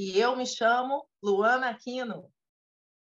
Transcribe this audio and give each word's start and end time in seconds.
E 0.00 0.16
eu 0.16 0.36
me 0.36 0.46
chamo 0.46 1.04
Luana 1.20 1.70
Aquino. 1.70 2.32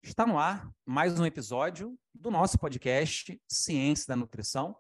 Está 0.02 0.26
no 0.26 0.38
ar 0.38 0.70
mais 0.84 1.18
um 1.18 1.24
episódio 1.24 1.98
do 2.14 2.30
nosso 2.30 2.58
podcast 2.58 3.40
Ciência 3.48 4.08
da 4.08 4.14
Nutrição, 4.14 4.76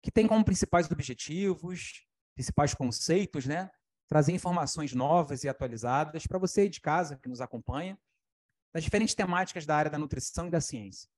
que 0.00 0.12
tem 0.12 0.28
como 0.28 0.44
principais 0.44 0.88
objetivos, 0.88 2.06
principais 2.36 2.72
conceitos, 2.72 3.46
né? 3.46 3.68
Trazer 4.08 4.30
informações 4.30 4.94
novas 4.94 5.42
e 5.42 5.48
atualizadas 5.48 6.24
para 6.24 6.38
você 6.38 6.68
de 6.68 6.80
casa 6.80 7.18
que 7.18 7.28
nos 7.28 7.40
acompanha, 7.40 7.98
das 8.72 8.84
diferentes 8.84 9.16
temáticas 9.16 9.66
da 9.66 9.74
área 9.74 9.90
da 9.90 9.98
nutrição 9.98 10.46
e 10.46 10.50
da 10.50 10.60
ciência. 10.60 11.10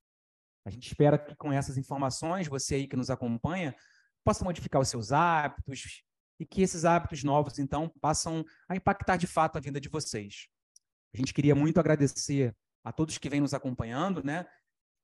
A 0.64 0.70
gente 0.70 0.86
espera 0.86 1.18
que 1.18 1.36
com 1.36 1.52
essas 1.52 1.76
informações, 1.76 2.48
você 2.48 2.76
aí 2.76 2.88
que 2.88 2.96
nos 2.96 3.10
acompanha, 3.10 3.76
possa 4.24 4.42
modificar 4.42 4.80
os 4.80 4.88
seus 4.88 5.12
hábitos, 5.12 6.05
e 6.38 6.44
que 6.44 6.62
esses 6.62 6.84
hábitos 6.84 7.24
novos, 7.24 7.58
então, 7.58 7.88
passam 8.00 8.44
a 8.68 8.76
impactar 8.76 9.16
de 9.16 9.26
fato 9.26 9.56
a 9.56 9.60
vida 9.60 9.80
de 9.80 9.88
vocês. 9.88 10.48
A 11.14 11.16
gente 11.16 11.32
queria 11.32 11.54
muito 11.54 11.80
agradecer 11.80 12.54
a 12.84 12.92
todos 12.92 13.18
que 13.18 13.28
vêm 13.28 13.40
nos 13.40 13.54
acompanhando, 13.54 14.22
né? 14.22 14.46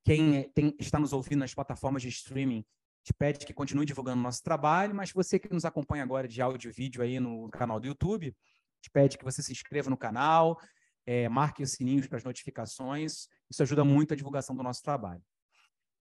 Quem 0.05 0.49
tem, 0.51 0.75
está 0.79 0.99
nos 0.99 1.13
ouvindo 1.13 1.39
nas 1.39 1.53
plataformas 1.53 2.01
de 2.01 2.09
streaming, 2.09 2.63
te 3.03 3.13
pede 3.13 3.45
que 3.45 3.53
continue 3.53 3.85
divulgando 3.85 4.19
o 4.19 4.23
nosso 4.23 4.41
trabalho, 4.43 4.95
mas 4.95 5.11
você 5.11 5.39
que 5.39 5.51
nos 5.51 5.65
acompanha 5.65 6.03
agora 6.03 6.27
de 6.27 6.41
áudio 6.41 6.69
e 6.69 6.73
vídeo 6.73 7.01
aí 7.01 7.19
no 7.19 7.49
canal 7.49 7.79
do 7.79 7.87
YouTube, 7.87 8.35
te 8.81 8.89
pede 8.89 9.17
que 9.17 9.23
você 9.23 9.41
se 9.41 9.51
inscreva 9.51 9.89
no 9.89 9.97
canal, 9.97 10.57
é, 11.05 11.27
marque 11.27 11.63
os 11.63 11.71
sininhos 11.71 12.07
para 12.07 12.17
as 12.17 12.23
notificações, 12.23 13.27
isso 13.49 13.61
ajuda 13.63 13.83
muito 13.83 14.13
a 14.13 14.17
divulgação 14.17 14.55
do 14.55 14.63
nosso 14.63 14.81
trabalho. 14.81 15.21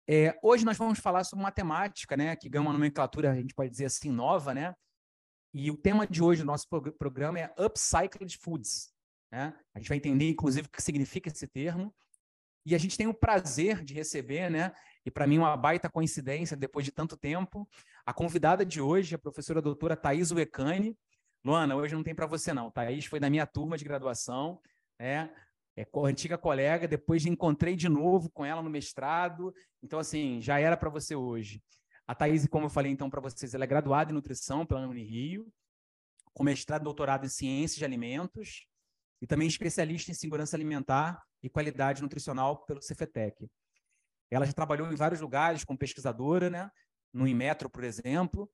É, 0.07 0.37
hoje 0.43 0.63
nós 0.63 0.77
vamos 0.77 0.99
falar 0.99 1.23
sobre 1.23 1.43
uma 1.43 1.51
temática, 1.51 2.15
né, 2.15 2.35
que 2.35 2.47
ganha 2.47 2.61
uma 2.61 2.73
nomenclatura, 2.73 3.31
a 3.31 3.35
gente 3.35 3.55
pode 3.55 3.71
dizer 3.71 3.85
assim, 3.85 4.11
nova, 4.11 4.53
né, 4.53 4.75
e 5.57 5.71
o 5.71 5.77
tema 5.77 6.05
de 6.05 6.21
hoje 6.21 6.41
do 6.41 6.47
nosso 6.47 6.67
programa 6.99 7.39
é 7.39 7.53
Upcycled 7.57 8.37
Foods. 8.37 8.93
Né? 9.31 9.57
A 9.73 9.79
gente 9.79 9.87
vai 9.87 9.97
entender, 9.97 10.29
inclusive, 10.29 10.67
o 10.67 10.69
que 10.69 10.81
significa 10.81 11.29
esse 11.29 11.47
termo. 11.47 11.95
E 12.65 12.75
a 12.75 12.77
gente 12.77 12.97
tem 12.97 13.07
o 13.07 13.13
prazer 13.13 13.81
de 13.81 13.93
receber, 13.93 14.49
né? 14.49 14.73
E 15.05 15.11
para 15.11 15.25
mim, 15.25 15.37
uma 15.37 15.55
baita 15.55 15.89
coincidência, 15.89 16.57
depois 16.57 16.83
de 16.83 16.91
tanto 16.91 17.15
tempo, 17.15 17.65
a 18.05 18.11
convidada 18.13 18.65
de 18.65 18.81
hoje, 18.81 19.15
a 19.15 19.17
professora 19.17 19.61
doutora 19.61 19.95
Thais 19.95 20.29
Uecani. 20.31 20.97
Luana, 21.41 21.73
hoje 21.73 21.95
não 21.95 22.03
tem 22.03 22.13
para 22.13 22.25
você, 22.25 22.51
não. 22.51 22.69
Thais 22.69 23.05
foi 23.05 23.21
da 23.21 23.29
minha 23.29 23.47
turma 23.47 23.77
de 23.77 23.85
graduação, 23.85 24.59
né? 24.99 25.33
É 25.77 25.87
antiga 26.03 26.37
colega, 26.37 26.85
depois 26.85 27.25
encontrei 27.25 27.77
de 27.77 27.87
novo 27.87 28.29
com 28.29 28.43
ela 28.43 28.61
no 28.61 28.69
mestrado. 28.69 29.53
Então, 29.81 29.99
assim, 29.99 30.41
já 30.41 30.59
era 30.59 30.75
para 30.75 30.89
você 30.89 31.15
hoje. 31.15 31.63
A 32.07 32.13
Thaís, 32.13 32.47
como 32.47 32.65
eu 32.65 32.69
falei 32.69 32.91
então 32.91 33.09
para 33.09 33.21
vocês, 33.21 33.53
ela 33.53 33.63
é 33.63 33.67
graduada 33.67 34.11
em 34.11 34.13
nutrição 34.13 34.65
pela 34.65 34.87
Unirio, 34.87 35.51
com 36.33 36.43
mestrado 36.43 36.81
e 36.81 36.83
doutorado 36.83 37.25
em 37.25 37.29
ciências 37.29 37.77
de 37.77 37.85
alimentos 37.85 38.67
e 39.21 39.25
também 39.27 39.47
especialista 39.47 40.11
em 40.11 40.13
segurança 40.13 40.55
alimentar 40.55 41.23
e 41.41 41.49
qualidade 41.49 42.01
nutricional 42.01 42.65
pelo 42.65 42.81
Cefetec. 42.81 43.47
Ela 44.29 44.45
já 44.45 44.53
trabalhou 44.53 44.91
em 44.91 44.95
vários 44.95 45.21
lugares 45.21 45.63
como 45.63 45.79
pesquisadora, 45.79 46.49
né? 46.49 46.69
no 47.15 47.25
Inmetro, 47.25 47.69
por 47.69 47.83
exemplo, 47.83 48.51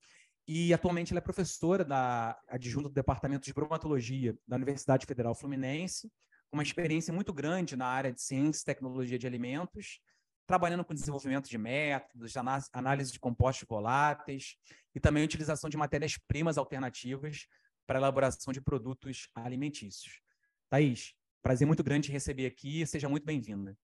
e 0.48 0.74
atualmente 0.74 1.12
ela 1.12 1.18
é 1.18 1.22
professora 1.22 1.84
da 1.84 2.40
adjunta 2.48 2.90
do 2.90 2.94
Departamento 2.94 3.46
de 3.46 3.54
Bromatologia 3.54 4.38
da 4.48 4.56
Universidade 4.56 5.06
Federal 5.06 5.34
Fluminense, 5.34 6.12
com 6.50 6.58
uma 6.58 6.64
experiência 6.64 7.14
muito 7.14 7.34
grande 7.34 7.76
na 7.76 7.88
área 7.88 8.14
de 8.14 8.22
ciência 8.22 8.62
e 8.62 8.66
tecnologia 8.66 9.18
de 9.18 9.26
alimentos, 9.26 10.00
trabalhando 10.46 10.84
com 10.84 10.94
desenvolvimento 10.94 11.50
de 11.50 11.58
métodos, 11.58 12.34
análise 12.74 13.12
de 13.12 13.20
compostos 13.20 13.68
voláteis 13.68 14.58
e 14.94 15.00
também 15.00 15.24
utilização 15.24 15.70
de 15.70 15.78
matérias-primas 15.78 16.58
alternativas 16.58 17.48
para 17.88 18.00
elaboração 18.00 18.54
de 18.54 18.62
produtos 18.62 19.30
alimentícios. 19.36 20.22
Thaís, 20.70 21.14
prazer 21.42 21.68
muito 21.68 21.84
grande 21.84 22.08
te 22.08 22.12
receber 22.12 22.46
aqui, 22.46 22.86
seja 22.86 23.10
muito 23.10 23.26
bem-vinda. 23.26 23.78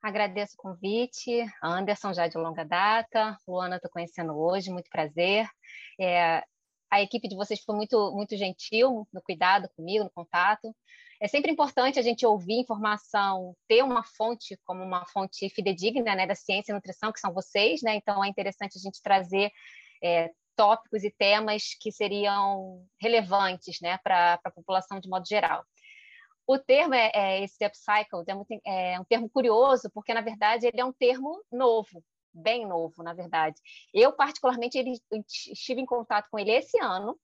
Agradeço 0.00 0.54
o 0.54 0.62
convite, 0.62 1.44
Anderson 1.62 2.14
já 2.14 2.28
de 2.28 2.38
longa 2.38 2.64
data, 2.64 3.36
Luana 3.46 3.76
estou 3.76 3.90
conhecendo 3.90 4.32
hoje, 4.32 4.70
muito 4.70 4.88
prazer. 4.88 5.48
É, 6.00 6.44
a 6.90 7.02
equipe 7.02 7.28
de 7.28 7.34
vocês 7.34 7.60
foi 7.60 7.74
muito, 7.74 8.12
muito 8.14 8.36
gentil 8.36 9.08
no 9.12 9.20
cuidado 9.20 9.68
comigo, 9.76 10.04
no 10.04 10.10
contato. 10.10 10.74
É 11.20 11.26
sempre 11.26 11.50
importante 11.50 11.98
a 11.98 12.02
gente 12.02 12.24
ouvir 12.24 12.60
informação, 12.60 13.56
ter 13.66 13.82
uma 13.82 14.04
fonte 14.04 14.56
como 14.64 14.84
uma 14.84 15.04
fonte 15.06 15.48
fidedigna 15.50 16.14
né, 16.14 16.26
da 16.26 16.34
ciência 16.34 16.70
e 16.70 16.74
nutrição, 16.74 17.12
que 17.12 17.18
são 17.18 17.32
vocês, 17.32 17.82
né? 17.82 17.96
Então 17.96 18.24
é 18.24 18.28
interessante 18.28 18.78
a 18.78 18.80
gente 18.80 19.02
trazer 19.02 19.50
é, 20.02 20.30
tópicos 20.54 21.02
e 21.04 21.10
temas 21.10 21.74
que 21.80 21.90
seriam 21.90 22.84
relevantes 23.00 23.80
né, 23.80 23.98
para 23.98 24.38
a 24.44 24.50
população 24.50 25.00
de 25.00 25.08
modo 25.08 25.26
geral. 25.26 25.64
O 26.46 26.58
termo 26.58 26.94
é, 26.94 27.10
é 27.14 27.44
esse 27.44 27.64
upcycle 27.64 28.24
é, 28.26 28.34
muito, 28.34 28.60
é 28.66 28.98
um 28.98 29.04
termo 29.04 29.28
curioso, 29.28 29.90
porque 29.92 30.14
na 30.14 30.20
verdade 30.20 30.66
ele 30.66 30.80
é 30.80 30.84
um 30.84 30.92
termo 30.92 31.44
novo, 31.52 32.02
bem 32.32 32.66
novo, 32.66 33.02
na 33.02 33.12
verdade. 33.12 33.60
Eu, 33.92 34.12
particularmente, 34.12 34.78
ele, 34.78 34.98
estive 35.52 35.80
em 35.80 35.86
contato 35.86 36.28
com 36.30 36.38
ele 36.38 36.50
esse 36.50 36.80
ano, 36.80 37.18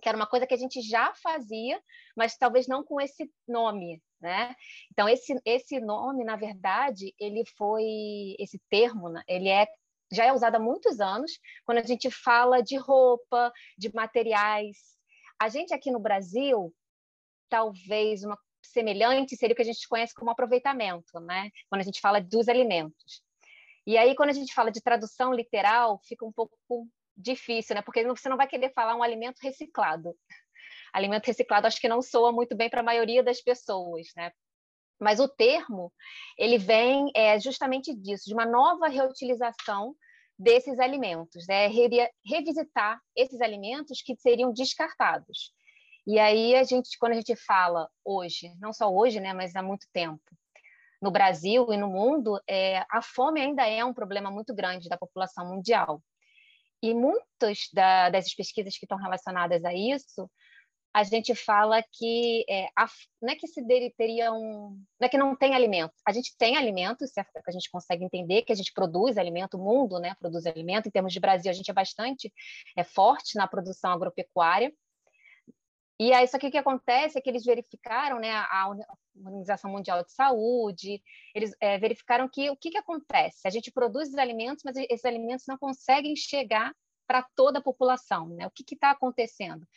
que 0.00 0.08
era 0.08 0.16
uma 0.16 0.26
coisa 0.26 0.46
que 0.46 0.54
a 0.54 0.56
gente 0.58 0.80
já 0.82 1.12
fazia, 1.22 1.80
mas 2.16 2.36
talvez 2.36 2.66
não 2.66 2.82
com 2.84 3.00
esse 3.00 3.30
nome, 3.46 4.02
né? 4.20 4.54
Então 4.90 5.08
esse 5.08 5.38
esse 5.44 5.80
nome, 5.80 6.24
na 6.24 6.36
verdade, 6.36 7.14
ele 7.18 7.44
foi 7.56 7.84
esse 8.38 8.60
termo, 8.70 9.08
né? 9.08 9.22
ele 9.28 9.48
é 9.48 9.66
já 10.12 10.24
é 10.24 10.32
usado 10.32 10.56
há 10.56 10.58
muitos 10.58 11.00
anos 11.00 11.38
quando 11.64 11.78
a 11.78 11.84
gente 11.84 12.10
fala 12.10 12.60
de 12.60 12.76
roupa, 12.76 13.52
de 13.78 13.94
materiais. 13.94 14.76
A 15.40 15.48
gente 15.48 15.72
aqui 15.72 15.90
no 15.90 16.00
Brasil, 16.00 16.74
talvez 17.48 18.24
uma 18.24 18.36
semelhante 18.62 19.36
seria 19.36 19.52
o 19.52 19.56
que 19.56 19.62
a 19.62 19.64
gente 19.64 19.88
conhece 19.88 20.14
como 20.14 20.30
aproveitamento, 20.30 21.18
né? 21.20 21.50
Quando 21.68 21.80
a 21.80 21.84
gente 21.84 22.00
fala 22.00 22.20
dos 22.20 22.48
alimentos. 22.48 23.22
E 23.86 23.96
aí, 23.96 24.14
quando 24.14 24.30
a 24.30 24.34
gente 24.34 24.52
fala 24.52 24.70
de 24.70 24.80
tradução 24.80 25.32
literal, 25.32 26.00
fica 26.04 26.24
um 26.24 26.32
pouco 26.32 26.56
difícil, 27.16 27.74
né? 27.74 27.82
Porque 27.82 28.04
você 28.04 28.28
não 28.28 28.36
vai 28.36 28.46
querer 28.46 28.72
falar 28.72 28.96
um 28.96 29.02
alimento 29.02 29.38
reciclado. 29.42 30.14
Alimento 30.92 31.26
reciclado 31.26 31.66
acho 31.66 31.80
que 31.80 31.88
não 31.88 32.02
soa 32.02 32.32
muito 32.32 32.56
bem 32.56 32.68
para 32.68 32.80
a 32.80 32.84
maioria 32.84 33.22
das 33.22 33.40
pessoas, 33.40 34.08
né? 34.16 34.32
Mas 35.00 35.20
o 35.20 35.28
termo, 35.28 35.92
ele 36.36 36.58
vem 36.58 37.10
é, 37.14 37.38
justamente 37.38 37.94
disso, 37.94 38.24
de 38.26 38.34
uma 38.34 38.44
nova 38.44 38.88
reutilização 38.88 39.94
desses 40.38 40.78
alimentos, 40.80 41.46
né? 41.46 41.68
Revisitar 42.24 43.00
esses 43.14 43.40
alimentos 43.40 44.02
que 44.02 44.16
seriam 44.16 44.52
descartados. 44.52 45.52
E 46.06 46.18
aí 46.18 46.56
a 46.56 46.64
gente, 46.64 46.98
quando 46.98 47.12
a 47.12 47.16
gente 47.16 47.36
fala 47.36 47.88
hoje, 48.04 48.52
não 48.58 48.72
só 48.72 48.92
hoje, 48.92 49.20
né, 49.20 49.32
mas 49.32 49.54
há 49.54 49.62
muito 49.62 49.86
tempo, 49.92 50.20
no 51.00 51.10
Brasil 51.10 51.72
e 51.72 51.76
no 51.76 51.88
mundo, 51.88 52.40
é, 52.48 52.84
a 52.90 53.00
fome 53.02 53.40
ainda 53.40 53.66
é 53.66 53.84
um 53.84 53.94
problema 53.94 54.30
muito 54.30 54.54
grande 54.54 54.88
da 54.88 54.98
população 54.98 55.48
mundial. 55.48 56.02
E 56.82 56.94
muitas 56.94 57.68
da, 57.72 58.08
dessas 58.10 58.34
pesquisas 58.34 58.76
que 58.78 58.84
estão 58.84 58.98
relacionadas 58.98 59.64
a 59.64 59.74
isso, 59.74 60.30
a 60.92 61.04
gente 61.04 61.34
fala 61.34 61.82
que 61.92 62.44
é, 62.48 62.66
a, 62.76 62.86
não 63.22 63.32
é 63.32 63.36
que 63.36 63.46
se 63.46 63.64
teria 63.96 64.32
um, 64.32 64.82
não 64.98 65.06
é 65.06 65.08
que 65.08 65.18
não 65.18 65.36
tem 65.36 65.54
alimento. 65.54 65.92
A 66.06 66.12
gente 66.12 66.34
tem 66.36 66.56
alimento, 66.56 67.04
que 67.14 67.20
a 67.46 67.52
gente 67.52 67.70
consegue 67.70 68.04
entender 68.04 68.42
que 68.42 68.52
a 68.52 68.56
gente 68.56 68.72
produz 68.72 69.16
alimento, 69.16 69.56
o 69.56 69.62
mundo, 69.62 70.00
né, 70.00 70.14
produz 70.18 70.46
alimento. 70.46 70.88
Em 70.88 70.90
termos 70.90 71.12
de 71.12 71.20
Brasil, 71.20 71.50
a 71.50 71.54
gente 71.54 71.70
é 71.70 71.74
bastante 71.74 72.32
é 72.76 72.82
forte 72.82 73.36
na 73.36 73.46
produção 73.46 73.92
agropecuária. 73.92 74.72
E 76.00 76.14
aí, 76.14 76.26
só 76.26 76.38
que 76.38 76.46
o 76.46 76.50
que 76.50 76.56
acontece 76.56 77.18
é 77.18 77.20
que 77.20 77.28
eles 77.28 77.44
verificaram, 77.44 78.18
né, 78.18 78.30
a 78.32 78.74
Organização 79.14 79.70
Mundial 79.70 80.02
de 80.02 80.10
Saúde, 80.10 81.02
eles 81.34 81.54
é, 81.60 81.78
verificaram 81.78 82.26
que 82.26 82.48
o 82.48 82.56
que, 82.56 82.70
que 82.70 82.78
acontece? 82.78 83.46
A 83.46 83.50
gente 83.50 83.70
produz 83.70 84.08
os 84.08 84.14
alimentos, 84.14 84.62
mas 84.64 84.76
esses 84.76 85.04
alimentos 85.04 85.44
não 85.46 85.58
conseguem 85.58 86.16
chegar 86.16 86.74
para 87.06 87.22
toda 87.36 87.58
a 87.58 87.62
população, 87.62 88.30
né? 88.30 88.46
O 88.46 88.50
que 88.50 88.64
está 88.72 88.92
acontecendo? 88.92 89.68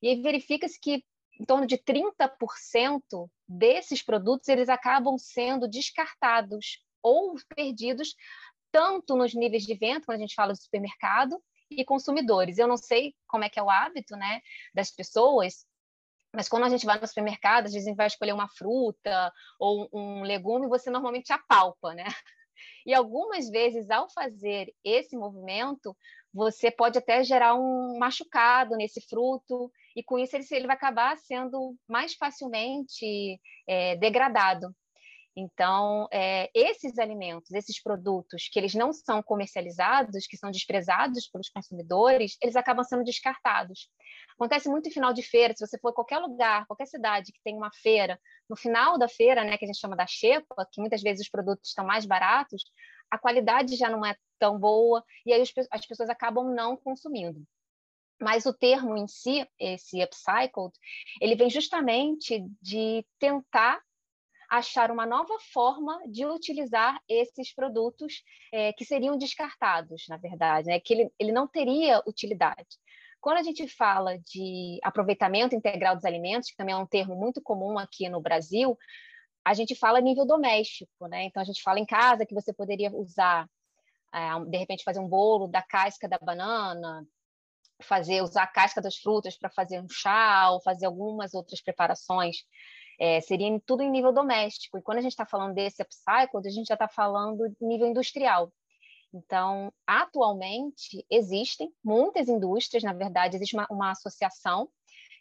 E 0.00 0.08
aí 0.08 0.22
verifica-se 0.22 0.80
que 0.80 1.04
em 1.38 1.44
torno 1.44 1.66
de 1.66 1.76
30% 1.76 3.28
desses 3.46 4.02
produtos 4.02 4.48
eles 4.48 4.70
acabam 4.70 5.18
sendo 5.18 5.68
descartados 5.68 6.82
ou 7.02 7.34
perdidos 7.54 8.14
tanto 8.72 9.14
nos 9.14 9.34
níveis 9.34 9.64
de 9.64 9.74
venda, 9.74 10.06
quando 10.06 10.16
a 10.16 10.20
gente 10.22 10.34
fala 10.34 10.54
do 10.54 10.58
supermercado, 10.58 11.38
e 11.70 11.84
consumidores. 11.84 12.58
Eu 12.58 12.68
não 12.68 12.76
sei 12.76 13.14
como 13.26 13.44
é 13.44 13.48
que 13.48 13.58
é 13.58 13.62
o 13.62 13.70
hábito, 13.70 14.16
né, 14.16 14.40
das 14.74 14.90
pessoas, 14.90 15.66
Mas 16.34 16.48
quando 16.48 16.64
a 16.64 16.68
gente 16.68 16.86
vai 16.86 17.00
no 17.00 17.06
supermercado, 17.06 17.66
às 17.66 17.72
vezes 17.72 17.86
a 17.86 17.90
gente 17.90 17.96
vai 17.96 18.06
escolher 18.06 18.32
uma 18.32 18.48
fruta 18.48 19.32
ou 19.58 19.88
um 19.92 20.22
legume, 20.22 20.68
você 20.68 20.90
normalmente 20.90 21.32
apalpa, 21.32 21.94
né? 21.94 22.04
E 22.86 22.94
algumas 22.94 23.48
vezes, 23.50 23.90
ao 23.90 24.08
fazer 24.10 24.72
esse 24.84 25.16
movimento, 25.16 25.96
você 26.32 26.70
pode 26.70 26.98
até 26.98 27.22
gerar 27.24 27.54
um 27.54 27.98
machucado 27.98 28.76
nesse 28.76 29.00
fruto, 29.08 29.70
e 29.96 30.02
com 30.02 30.18
isso 30.18 30.36
ele, 30.36 30.46
ele 30.52 30.66
vai 30.66 30.76
acabar 30.76 31.16
sendo 31.18 31.76
mais 31.88 32.14
facilmente 32.14 33.40
é, 33.66 33.96
degradado. 33.96 34.68
Então, 35.38 36.08
é, 36.10 36.48
esses 36.54 36.98
alimentos, 36.98 37.50
esses 37.52 37.82
produtos 37.82 38.48
que 38.50 38.58
eles 38.58 38.74
não 38.74 38.90
são 38.90 39.22
comercializados, 39.22 40.26
que 40.26 40.36
são 40.36 40.50
desprezados 40.50 41.28
pelos 41.28 41.50
consumidores, 41.50 42.38
eles 42.42 42.56
acabam 42.56 42.82
sendo 42.82 43.04
descartados. 43.04 43.90
Acontece 44.32 44.66
muito 44.66 44.88
em 44.88 44.92
final 44.92 45.12
de 45.12 45.22
feira, 45.22 45.52
se 45.54 45.66
você 45.66 45.78
for 45.78 45.90
a 45.90 45.94
qualquer 45.94 46.18
lugar, 46.20 46.66
qualquer 46.66 46.86
cidade 46.86 47.32
que 47.32 47.42
tem 47.44 47.54
uma 47.54 47.70
feira, 47.82 48.18
no 48.48 48.56
final 48.56 48.96
da 48.96 49.08
feira, 49.08 49.44
né, 49.44 49.58
que 49.58 49.66
a 49.66 49.68
gente 49.68 49.78
chama 49.78 49.94
da 49.94 50.06
xepa, 50.06 50.66
que 50.72 50.80
muitas 50.80 51.02
vezes 51.02 51.26
os 51.26 51.30
produtos 51.30 51.68
estão 51.68 51.84
mais 51.84 52.06
baratos, 52.06 52.64
a 53.10 53.18
qualidade 53.18 53.76
já 53.76 53.90
não 53.90 54.06
é 54.06 54.16
tão 54.38 54.58
boa 54.58 55.04
e 55.26 55.34
aí 55.34 55.42
as 55.70 55.86
pessoas 55.86 56.08
acabam 56.08 56.54
não 56.54 56.78
consumindo. 56.78 57.42
Mas 58.18 58.46
o 58.46 58.54
termo 58.54 58.96
em 58.96 59.06
si, 59.06 59.46
esse 59.58 60.02
upcycled, 60.02 60.72
ele 61.20 61.36
vem 61.36 61.50
justamente 61.50 62.42
de 62.62 63.06
tentar 63.18 63.78
achar 64.48 64.90
uma 64.90 65.06
nova 65.06 65.36
forma 65.52 66.00
de 66.08 66.24
utilizar 66.24 67.00
esses 67.08 67.54
produtos 67.54 68.22
é, 68.52 68.72
que 68.72 68.84
seriam 68.84 69.16
descartados, 69.16 70.06
na 70.08 70.16
verdade, 70.16 70.68
né? 70.68 70.80
que 70.80 70.94
ele, 70.94 71.10
ele 71.18 71.32
não 71.32 71.46
teria 71.46 72.02
utilidade. 72.06 72.78
Quando 73.20 73.38
a 73.38 73.42
gente 73.42 73.66
fala 73.68 74.18
de 74.18 74.78
aproveitamento 74.82 75.54
integral 75.54 75.96
dos 75.96 76.04
alimentos, 76.04 76.50
que 76.50 76.56
também 76.56 76.74
é 76.74 76.78
um 76.78 76.86
termo 76.86 77.16
muito 77.16 77.42
comum 77.42 77.78
aqui 77.78 78.08
no 78.08 78.20
Brasil, 78.20 78.78
a 79.44 79.54
gente 79.54 79.74
fala 79.74 79.98
a 79.98 80.02
nível 80.02 80.26
doméstico, 80.26 81.06
né? 81.06 81.24
Então 81.24 81.40
a 81.40 81.44
gente 81.44 81.62
fala 81.62 81.78
em 81.78 81.86
casa 81.86 82.26
que 82.26 82.34
você 82.34 82.52
poderia 82.52 82.90
usar, 82.92 83.48
é, 84.12 84.44
de 84.44 84.56
repente, 84.58 84.84
fazer 84.84 85.00
um 85.00 85.08
bolo 85.08 85.48
da 85.48 85.62
casca 85.62 86.08
da 86.08 86.18
banana, 86.18 87.06
fazer 87.82 88.22
usar 88.22 88.44
a 88.44 88.46
casca 88.46 88.80
das 88.80 88.96
frutas 88.96 89.36
para 89.36 89.50
fazer 89.50 89.80
um 89.80 89.88
chá 89.88 90.50
ou 90.50 90.60
fazer 90.60 90.86
algumas 90.86 91.34
outras 91.34 91.60
preparações. 91.60 92.36
É, 92.98 93.20
seria 93.20 93.60
tudo 93.66 93.82
em 93.82 93.90
nível 93.90 94.12
doméstico. 94.12 94.78
E 94.78 94.82
quando 94.82 94.98
a 94.98 95.02
gente 95.02 95.12
está 95.12 95.26
falando 95.26 95.54
desse 95.54 95.82
upcycled, 95.82 96.46
a 96.46 96.50
gente 96.50 96.66
já 96.66 96.74
está 96.74 96.88
falando 96.88 97.54
nível 97.60 97.86
industrial. 97.86 98.52
Então, 99.12 99.72
atualmente, 99.86 101.04
existem 101.10 101.72
muitas 101.82 102.28
indústrias, 102.28 102.82
na 102.82 102.92
verdade, 102.92 103.36
existe 103.36 103.54
uma, 103.54 103.66
uma 103.70 103.90
associação 103.90 104.68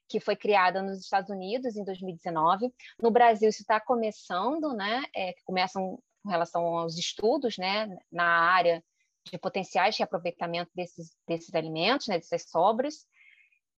que 0.07 0.19
foi 0.19 0.35
criada 0.35 0.81
nos 0.81 0.99
Estados 0.99 1.29
Unidos 1.29 1.75
em 1.75 1.83
2019. 1.83 2.73
No 3.01 3.09
Brasil, 3.09 3.49
isso 3.49 3.61
está 3.61 3.79
começando, 3.79 4.73
né? 4.73 5.03
É, 5.15 5.33
começam 5.45 5.97
com 6.23 6.29
relação 6.29 6.63
aos 6.65 6.97
estudos, 6.97 7.57
né? 7.57 7.87
Na 8.11 8.25
área 8.25 8.83
de 9.31 9.37
potenciais 9.39 9.95
de 9.95 10.03
aproveitamento 10.03 10.71
desses, 10.75 11.15
desses 11.27 11.53
alimentos, 11.55 12.07
né? 12.07 12.17
Dessas 12.17 12.43
sobras. 12.49 13.07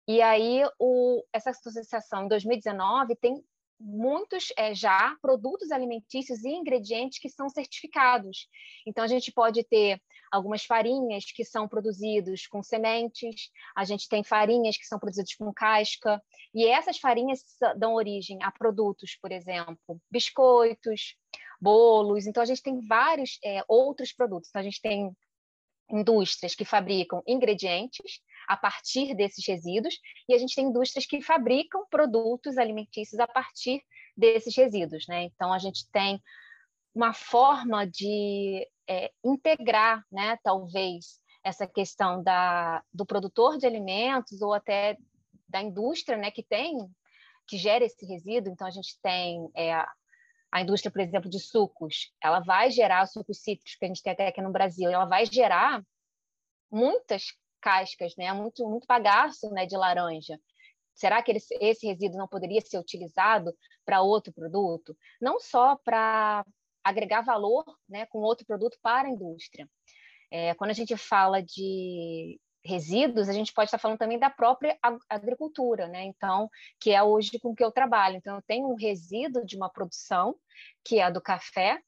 E 0.07 0.21
aí, 0.21 0.63
o, 0.79 1.23
essa 1.33 1.51
associação, 1.51 2.25
em 2.25 2.27
2019, 2.27 3.15
tem 3.15 3.43
muitos 3.79 4.51
é, 4.57 4.73
já 4.73 5.15
produtos 5.21 5.71
alimentícios 5.71 6.43
e 6.43 6.49
ingredientes 6.49 7.19
que 7.19 7.29
são 7.29 7.49
certificados. 7.49 8.47
Então, 8.85 9.03
a 9.03 9.07
gente 9.07 9.31
pode 9.31 9.63
ter 9.63 10.01
algumas 10.31 10.65
farinhas 10.65 11.25
que 11.25 11.45
são 11.45 11.67
produzidos 11.67 12.47
com 12.47 12.61
sementes, 12.61 13.49
a 13.75 13.83
gente 13.83 14.09
tem 14.09 14.23
farinhas 14.23 14.77
que 14.77 14.85
são 14.85 14.99
produzidas 14.99 15.33
com 15.35 15.53
casca, 15.53 16.21
e 16.53 16.65
essas 16.65 16.97
farinhas 16.97 17.41
dão 17.77 17.93
origem 17.93 18.39
a 18.41 18.51
produtos, 18.51 19.17
por 19.21 19.31
exemplo, 19.31 20.01
biscoitos, 20.11 21.15
bolos. 21.61 22.25
Então, 22.27 22.43
a 22.43 22.45
gente 22.45 22.61
tem 22.61 22.81
vários 22.87 23.39
é, 23.43 23.63
outros 23.67 24.11
produtos. 24.11 24.49
Então, 24.49 24.61
a 24.61 24.63
gente 24.63 24.81
tem 24.81 25.11
indústrias 25.89 26.53
que 26.53 26.65
fabricam 26.65 27.23
ingredientes 27.25 28.21
a 28.47 28.55
partir 28.55 29.13
desses 29.15 29.45
resíduos, 29.45 29.99
e 30.27 30.33
a 30.33 30.37
gente 30.37 30.55
tem 30.55 30.65
indústrias 30.65 31.05
que 31.05 31.21
fabricam 31.21 31.85
produtos 31.89 32.57
alimentícios 32.57 33.19
a 33.19 33.27
partir 33.27 33.83
desses 34.15 34.55
resíduos. 34.55 35.05
Né? 35.07 35.23
Então, 35.23 35.51
a 35.51 35.59
gente 35.59 35.89
tem 35.91 36.21
uma 36.95 37.13
forma 37.13 37.85
de 37.85 38.67
é, 38.87 39.11
integrar, 39.23 40.03
né, 40.11 40.37
talvez, 40.43 41.19
essa 41.43 41.67
questão 41.67 42.23
da, 42.23 42.83
do 42.93 43.05
produtor 43.05 43.57
de 43.57 43.67
alimentos 43.67 44.41
ou 44.41 44.53
até 44.53 44.97
da 45.47 45.61
indústria 45.61 46.17
né, 46.17 46.31
que 46.31 46.43
tem, 46.43 46.77
que 47.47 47.57
gera 47.57 47.85
esse 47.85 48.05
resíduo. 48.05 48.51
Então, 48.51 48.65
a 48.65 48.71
gente 48.71 48.99
tem 49.01 49.49
é, 49.55 49.73
a 50.51 50.61
indústria, 50.61 50.91
por 50.91 51.01
exemplo, 51.01 51.29
de 51.29 51.39
sucos, 51.39 52.11
ela 52.21 52.39
vai 52.39 52.71
gerar 52.71 53.05
sucos 53.05 53.41
cítricos, 53.41 53.75
que 53.75 53.85
a 53.85 53.87
gente 53.87 54.01
tem 54.01 54.13
até 54.13 54.27
aqui 54.27 54.41
no 54.41 54.51
Brasil, 54.51 54.89
ela 54.89 55.05
vai 55.05 55.25
gerar 55.25 55.83
muitas 56.71 57.33
cascas, 57.67 58.15
né? 58.15 58.31
Muito, 58.31 58.65
muito 58.69 58.87
bagaço, 58.87 59.49
né, 59.49 59.65
de 59.65 59.75
laranja. 59.75 60.39
Será 60.95 61.21
que 61.21 61.33
esse 61.59 61.85
resíduo 61.85 62.17
não 62.17 62.27
poderia 62.27 62.61
ser 62.61 62.79
utilizado 62.79 63.53
para 63.85 64.01
outro 64.01 64.31
produto? 64.31 64.97
Não 65.19 65.37
só 65.37 65.75
para 65.75 66.45
agregar 66.81 67.21
valor, 67.21 67.65
né, 67.89 68.05
com 68.05 68.19
outro 68.19 68.45
produto 68.45 68.77
para 68.81 69.09
a 69.09 69.11
indústria. 69.11 69.69
É, 70.31 70.53
quando 70.53 70.71
a 70.71 70.73
gente 70.73 70.95
fala 70.95 71.43
de 71.43 72.39
resíduos, 72.63 73.27
a 73.27 73.33
gente 73.33 73.53
pode 73.53 73.67
estar 73.67 73.77
falando 73.77 73.97
também 73.97 74.17
da 74.17 74.29
própria 74.29 74.77
agricultura, 75.09 75.87
né? 75.87 76.03
Então, 76.03 76.49
que 76.79 76.91
é 76.91 77.03
hoje 77.03 77.37
com 77.39 77.53
que 77.53 77.63
eu 77.63 77.71
trabalho. 77.71 78.15
Então, 78.15 78.37
eu 78.37 78.41
tenho 78.41 78.69
um 78.69 78.75
resíduo 78.75 79.45
de 79.45 79.57
uma 79.57 79.69
produção, 79.69 80.35
que 80.83 80.99
é 80.99 81.03
a 81.03 81.09
do 81.09 81.21
café, 81.21 81.81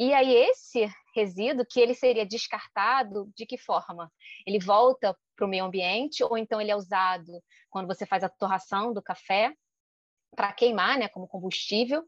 e 0.00 0.14
aí 0.14 0.34
esse 0.34 0.90
resíduo 1.14 1.66
que 1.68 1.78
ele 1.78 1.94
seria 1.94 2.24
descartado 2.24 3.30
de 3.36 3.44
que 3.44 3.58
forma? 3.58 4.10
Ele 4.46 4.58
volta 4.58 5.14
para 5.36 5.44
o 5.44 5.48
meio 5.48 5.66
ambiente 5.66 6.24
ou 6.24 6.38
então 6.38 6.58
ele 6.58 6.70
é 6.70 6.76
usado 6.76 7.30
quando 7.68 7.86
você 7.86 8.06
faz 8.06 8.24
a 8.24 8.28
torração 8.30 8.94
do 8.94 9.02
café 9.02 9.54
para 10.34 10.54
queimar, 10.54 10.98
né, 10.98 11.06
como 11.08 11.28
combustível, 11.28 12.02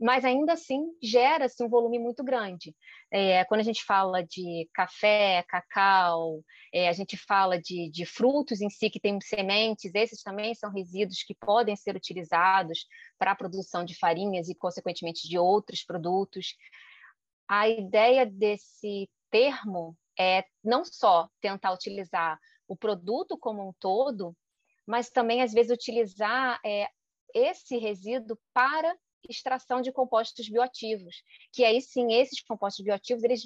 mas 0.00 0.24
ainda 0.24 0.54
assim 0.54 0.86
gera-se 1.02 1.62
um 1.62 1.68
volume 1.68 1.98
muito 1.98 2.24
grande. 2.24 2.74
É, 3.10 3.44
quando 3.44 3.60
a 3.60 3.64
gente 3.64 3.84
fala 3.84 4.22
de 4.22 4.66
café, 4.72 5.44
cacau, 5.48 6.42
é, 6.72 6.88
a 6.88 6.92
gente 6.92 7.18
fala 7.18 7.60
de, 7.60 7.90
de, 7.90 8.04
frutos 8.04 8.60
em 8.60 8.70
si 8.70 8.90
que 8.90 9.00
têm 9.00 9.18
sementes, 9.20 9.94
esses 9.94 10.22
também 10.22 10.54
são 10.54 10.70
resíduos 10.70 11.22
que 11.22 11.34
podem 11.34 11.76
ser 11.76 11.96
utilizados 11.96 12.86
para 13.18 13.32
a 13.32 13.36
produção 13.36 13.84
de 13.84 13.94
farinhas 13.98 14.48
e, 14.48 14.54
consequentemente, 14.54 15.28
de 15.28 15.38
outros 15.38 15.82
produtos 15.82 16.54
a 17.48 17.68
ideia 17.68 18.26
desse 18.26 19.08
termo 19.30 19.96
é 20.18 20.44
não 20.64 20.84
só 20.84 21.28
tentar 21.40 21.72
utilizar 21.72 22.38
o 22.66 22.76
produto 22.76 23.36
como 23.38 23.68
um 23.68 23.72
todo, 23.78 24.36
mas 24.86 25.10
também, 25.10 25.42
às 25.42 25.52
vezes, 25.52 25.72
utilizar 25.72 26.60
é, 26.64 26.88
esse 27.34 27.76
resíduo 27.78 28.38
para 28.52 28.96
extração 29.28 29.80
de 29.80 29.92
compostos 29.92 30.48
bioativos, 30.48 31.22
que 31.52 31.64
aí 31.64 31.80
sim, 31.80 32.12
esses 32.12 32.40
compostos 32.42 32.84
bioativos, 32.84 33.24
eles 33.24 33.42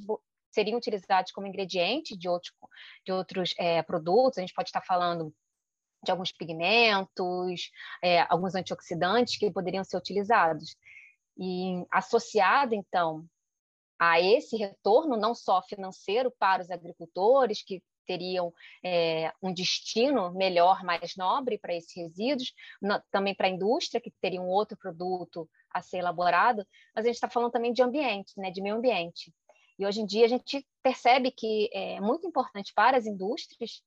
seriam 0.51 0.77
utilizados 0.77 1.33
como 1.33 1.47
ingrediente 1.47 2.17
de, 2.17 2.29
outros 2.29 2.53
de 3.05 3.13
outros 3.13 3.55
é, 3.59 3.83
produtos, 3.83 4.39
a 4.39 4.41
gente 4.43 4.55
pode 4.55 4.69
estar 4.69 4.83
falando 4.83 5.35
de 6.03 6.11
alguns 6.11 6.33
pigmentos, 6.33 7.71
é, 8.03 8.21
alguns 8.29 8.55
antioxidantes 8.55 9.37
que 9.37 9.51
poderiam 9.51 9.85
ser 9.85 9.97
utilizados. 9.97 10.77
E 11.39 11.85
associado, 11.91 12.75
então, 12.75 13.27
a 14.01 14.19
esse 14.19 14.57
retorno, 14.57 15.15
não 15.15 15.35
só 15.35 15.61
financeiro 15.61 16.33
para 16.39 16.63
os 16.63 16.71
agricultores, 16.71 17.63
que 17.63 17.83
teriam 18.07 18.53
é, 18.83 19.31
um 19.43 19.53
destino 19.53 20.33
melhor, 20.33 20.83
mais 20.83 21.15
nobre 21.17 21.59
para 21.59 21.75
esses 21.75 21.95
resíduos, 21.95 22.55
também 23.11 23.35
para 23.35 23.47
a 23.47 23.51
indústria, 23.51 24.01
que 24.01 24.11
teria 24.19 24.41
um 24.41 24.49
outro 24.49 24.77
produto 24.77 25.49
a 25.71 25.83
ser 25.83 25.99
elaborado, 25.99 26.67
mas 26.97 27.05
a 27.05 27.09
gente 27.09 27.17
está 27.17 27.29
falando 27.29 27.53
também 27.53 27.75
de 27.75 27.83
ambiente, 27.83 28.33
né, 28.39 28.51
de 28.51 28.63
meio 28.63 28.77
ambiente. 28.77 29.33
E 29.79 29.87
hoje 29.87 30.01
em 30.01 30.07
dia 30.07 30.25
a 30.25 30.29
gente 30.29 30.67
percebe 30.83 31.31
que 31.31 31.71
é 31.73 32.01
muito 32.01 32.27
importante 32.27 32.73
para 32.75 32.97
as 32.97 33.07
indústrias 33.07 33.83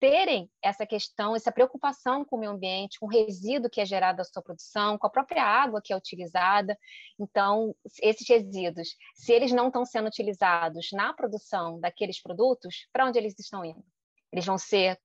terem 0.00 0.50
essa 0.62 0.86
questão, 0.86 1.34
essa 1.34 1.52
preocupação 1.52 2.24
com 2.24 2.36
o 2.36 2.38
meio 2.38 2.52
ambiente, 2.52 2.98
com 2.98 3.06
o 3.06 3.08
resíduo 3.08 3.70
que 3.70 3.80
é 3.80 3.86
gerado 3.86 4.18
da 4.18 4.24
sua 4.24 4.42
produção, 4.42 4.98
com 4.98 5.06
a 5.06 5.10
própria 5.10 5.44
água 5.44 5.80
que 5.82 5.92
é 5.92 5.96
utilizada. 5.96 6.78
Então, 7.18 7.74
esses 8.02 8.28
resíduos, 8.28 8.96
se 9.14 9.32
eles 9.32 9.52
não 9.52 9.68
estão 9.68 9.84
sendo 9.84 10.06
utilizados 10.06 10.88
na 10.92 11.12
produção 11.12 11.80
daqueles 11.80 12.20
produtos, 12.22 12.86
para 12.92 13.06
onde 13.06 13.18
eles 13.18 13.38
estão 13.38 13.64
indo? 13.64 13.84
Eles 14.32 14.44
vão 14.44 14.58
ser 14.58 14.98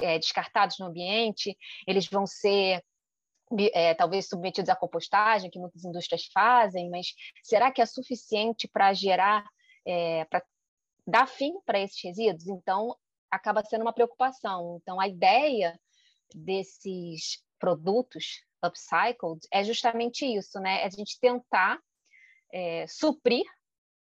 é, 0.00 0.18
descartados 0.18 0.78
no 0.78 0.86
ambiente, 0.86 1.56
eles 1.86 2.08
vão 2.08 2.26
ser 2.26 2.84
é, 3.72 3.94
talvez 3.94 4.28
submetidos 4.28 4.68
à 4.68 4.76
compostagem, 4.76 5.50
que 5.50 5.58
muitas 5.58 5.84
indústrias 5.84 6.26
fazem, 6.32 6.90
mas 6.90 7.08
será 7.42 7.70
que 7.70 7.82
é 7.82 7.86
suficiente 7.86 8.68
para 8.68 8.92
gerar, 8.92 9.44
é, 9.86 10.24
para 10.26 10.42
dar 11.06 11.26
fim 11.26 11.52
para 11.64 11.80
esses 11.80 12.02
resíduos? 12.02 12.46
Então, 12.46 12.96
acaba 13.34 13.64
sendo 13.64 13.82
uma 13.82 13.92
preocupação. 13.92 14.78
Então, 14.80 15.00
a 15.00 15.08
ideia 15.08 15.78
desses 16.34 17.42
produtos 17.58 18.42
upcycled 18.62 19.40
é 19.52 19.62
justamente 19.62 20.24
isso, 20.24 20.58
né? 20.60 20.82
É 20.82 20.86
a 20.86 20.90
gente 20.90 21.18
tentar 21.20 21.78
é, 22.52 22.86
suprir, 22.86 23.44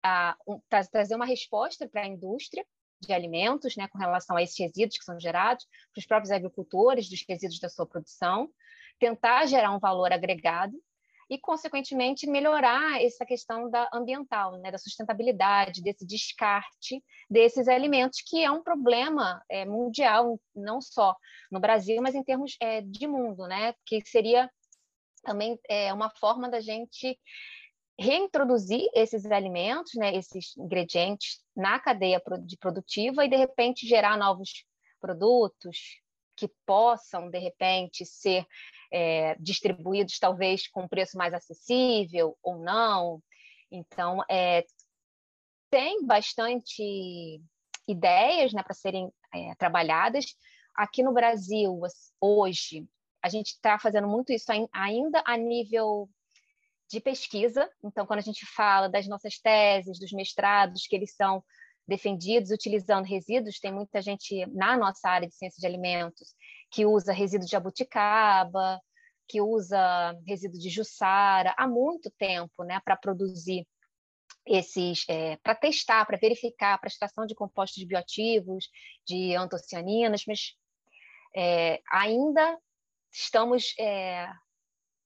a, 0.04 0.38
um, 0.48 0.60
trazer 0.70 1.16
uma 1.16 1.26
resposta 1.26 1.88
para 1.88 2.02
a 2.02 2.08
indústria 2.08 2.66
de 3.02 3.12
alimentos, 3.14 3.76
né, 3.76 3.88
com 3.88 3.98
relação 3.98 4.38
a 4.38 4.42
esses 4.42 4.58
resíduos 4.58 4.98
que 4.98 5.04
são 5.04 5.20
gerados, 5.20 5.66
para 5.94 6.00
os 6.00 6.06
próprios 6.06 6.32
agricultores, 6.32 7.10
dos 7.10 7.24
resíduos 7.28 7.60
da 7.60 7.70
sua 7.70 7.86
produção, 7.86 8.50
tentar 9.00 9.46
gerar 9.46 9.72
um 9.72 9.80
valor 9.80 10.12
agregado 10.14 10.74
e, 11.30 11.40
consequentemente, 11.40 12.28
melhorar 12.28 13.02
essa 13.04 13.26
questão 13.26 13.70
da 13.70 13.90
ambiental, 13.94 14.58
né, 14.60 14.72
da 14.72 14.78
sustentabilidade, 14.78 15.82
desse 15.82 16.06
descarte 16.06 17.04
desses 17.30 17.68
alimentos, 17.68 18.22
que 18.26 18.44
é 18.44 18.52
um 18.52 18.64
problema 18.64 19.44
é, 19.50 19.66
mundial, 19.66 20.40
não 20.56 20.80
só 20.80 21.16
no 21.52 21.60
Brasil, 21.60 22.02
mas 22.02 22.16
em 22.16 22.24
termos 22.24 22.56
é, 22.60 22.82
de 22.82 23.08
mundo, 23.08 23.48
né, 23.48 23.74
que 23.86 24.02
seria 24.06 24.50
também 25.24 25.60
é, 25.68 25.92
uma 25.92 26.10
forma 26.12 26.48
da 26.48 26.60
gente 26.60 27.20
reintroduzir 28.00 28.88
esses 28.94 29.26
alimentos, 29.26 29.94
né, 29.96 30.16
esses 30.16 30.56
ingredientes 30.58 31.42
na 31.56 31.80
cadeia 31.80 32.22
de 32.46 32.58
produtiva 32.58 33.26
e 33.26 33.30
de 33.30 33.38
repente 33.38 33.88
gerar 33.88 34.18
novos 34.18 34.66
produtos 35.00 35.78
que 36.36 36.50
possam 36.66 37.30
de 37.30 37.40
repente 37.40 38.06
ser 38.06 38.46
é, 38.92 39.36
distribuídos 39.40 40.20
talvez 40.20 40.68
com 40.68 40.88
preço 40.88 41.18
mais 41.18 41.34
acessível 41.34 42.38
ou 42.44 42.58
não. 42.60 43.22
Então, 43.72 44.22
é, 44.30 44.66
tem 45.70 46.06
bastante 46.06 47.42
ideias 47.88 48.54
né, 48.54 48.64
para 48.64 48.74
serem 48.74 49.12
é, 49.34 49.56
trabalhadas. 49.56 50.26
Aqui 50.76 51.04
no 51.04 51.14
Brasil, 51.14 51.80
hoje, 52.20 52.88
a 53.22 53.30
gente 53.30 53.48
está 53.48 53.80
fazendo 53.80 54.08
muito 54.08 54.32
isso 54.32 54.52
ainda 54.72 55.24
a 55.26 55.38
nível 55.38 56.10
de 56.90 57.00
pesquisa. 57.00 57.70
Então, 57.84 58.06
quando 58.06 58.20
a 58.20 58.24
gente 58.24 58.46
fala 58.46 58.88
das 58.88 59.08
nossas 59.08 59.40
teses, 59.40 60.00
dos 60.00 60.12
mestrados, 60.12 60.86
que 60.88 60.96
eles 60.96 61.16
são 61.16 61.44
defendidos 61.88 62.52
utilizando 62.52 63.06
resíduos, 63.06 63.60
tem 63.60 63.72
muita 63.72 64.02
gente 64.02 64.46
na 64.48 64.78
nossa 64.78 65.10
área 65.10 65.28
de 65.28 65.36
ciência 65.36 65.60
de 65.60 65.68
alimentos 65.68 66.34
que 66.72 66.86
usa 66.86 67.14
resíduo 67.14 67.46
de 67.46 67.52
jabuticaba, 67.52 68.80
que 69.28 69.42
usa 69.42 70.14
resíduo 70.28 70.60
de 70.60 70.70
jussara. 70.70 71.54
Há 71.58 71.68
muito 71.68 72.12
tempo, 72.18 72.64
né, 72.64 72.80
para 72.84 72.96
produzir 72.96 73.68
esses, 74.46 75.04
é, 75.10 75.38
para 75.38 75.56
testar, 75.56 76.06
para 76.06 76.18
verificar 76.18 76.74
a 76.74 76.78
prestação 76.78 77.26
de 77.26 77.34
compostos 77.34 77.84
bioativos, 77.84 78.70
de 79.06 79.36
antocianinas, 79.36 80.24
mas 80.28 80.54
é, 81.36 81.82
ainda 81.92 82.58
estamos 83.12 83.74
é, 83.80 84.28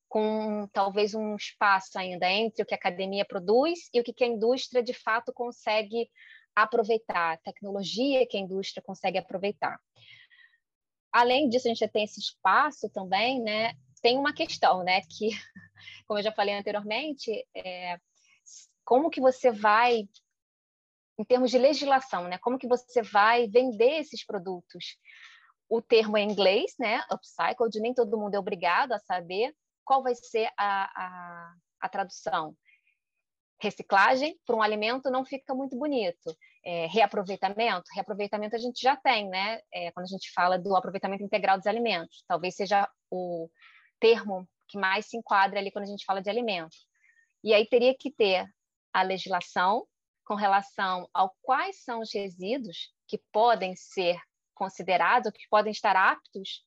com 0.10 0.68
talvez 0.74 1.14
um 1.14 1.36
espaço 1.36 1.98
ainda 1.98 2.30
entre 2.30 2.64
o 2.64 2.66
que 2.66 2.74
a 2.74 2.78
academia 2.78 3.24
produz 3.24 3.90
e 3.94 4.02
o 4.02 4.04
que 4.04 4.24
a 4.24 4.28
indústria 4.28 4.84
de 4.84 4.94
fato 4.94 5.32
consegue 5.32 6.10
aproveitar, 6.56 7.38
tecnologia 7.40 8.28
que 8.28 8.38
a 8.38 8.40
indústria 8.40 8.84
consegue 8.84 9.18
aproveitar. 9.18 9.80
Além 11.12 11.50
disso, 11.50 11.68
a 11.68 11.74
gente 11.74 11.88
tem 11.88 12.04
esse 12.04 12.20
espaço 12.20 12.90
também, 12.90 13.42
né? 13.42 13.74
Tem 14.02 14.18
uma 14.18 14.34
questão, 14.34 14.84
né? 14.84 15.02
Que, 15.02 15.30
como 16.08 16.20
eu 16.20 16.24
já 16.24 16.32
falei 16.32 16.56
anteriormente, 16.56 17.46
é, 17.56 17.98
como 18.86 19.10
que 19.10 19.20
você 19.20 19.52
vai, 19.52 20.08
em 21.18 21.24
termos 21.26 21.52
de 21.52 21.58
legislação, 21.58 22.28
né? 22.28 22.38
Como 22.38 22.60
que 22.60 22.68
você 22.68 23.02
vai 23.02 23.48
vender 23.48 24.00
esses 24.00 24.26
produtos? 24.26 24.98
O 25.68 25.82
termo 25.82 26.18
é 26.18 26.22
em 26.22 26.32
inglês, 26.32 26.74
né? 26.80 27.04
Upcycled, 27.12 27.80
nem 27.80 27.94
todo 27.94 28.18
mundo 28.18 28.36
é 28.36 28.40
obrigado 28.40 28.92
a 28.92 29.00
saber 29.00 29.56
qual 29.84 30.04
vai 30.04 30.14
ser 30.16 30.50
a, 30.58 30.84
a, 30.96 31.54
a 31.82 31.90
tradução 31.90 32.56
reciclagem 33.62 34.38
para 34.46 34.56
um 34.56 34.62
alimento 34.62 35.10
não 35.10 35.26
fica 35.26 35.54
muito 35.54 35.78
bonito. 35.78 36.36
É, 36.64 36.88
reaproveitamento, 36.88 37.86
reaproveitamento 37.94 38.56
a 38.56 38.60
gente 38.60 38.82
já 38.82 38.96
tem, 38.96 39.30
né? 39.30 39.62
É, 39.74 39.92
quando 39.92 40.06
a 40.06 40.10
gente 40.10 40.32
fala 40.34 40.58
do 40.58 40.76
aproveitamento 40.76 41.24
integral 41.24 41.58
dos 41.58 41.68
alimentos, 41.68 42.24
talvez 42.28 42.56
seja 42.56 42.90
o 43.10 43.50
termo 44.00 44.48
que 44.68 44.78
mais 44.78 45.08
se 45.08 45.18
enquadra 45.18 45.60
ali 45.60 45.72
quando 45.72 45.86
a 45.86 45.90
gente 45.90 46.06
fala 46.06 46.22
de 46.22 46.30
alimento. 46.30 46.76
E 47.44 47.54
aí 47.54 47.66
teria 47.68 47.96
que 47.98 48.12
ter 48.12 48.46
a 48.94 49.02
legislação 49.02 49.86
com 50.26 50.36
relação 50.36 51.10
ao 51.14 51.36
quais 51.42 51.84
são 51.84 52.02
os 52.02 52.14
resíduos 52.14 52.94
que 53.08 53.18
podem 53.32 53.76
ser 53.76 54.20
considerados, 54.54 55.32
que 55.32 55.48
podem 55.50 55.72
estar 55.72 55.96
aptos 55.96 56.64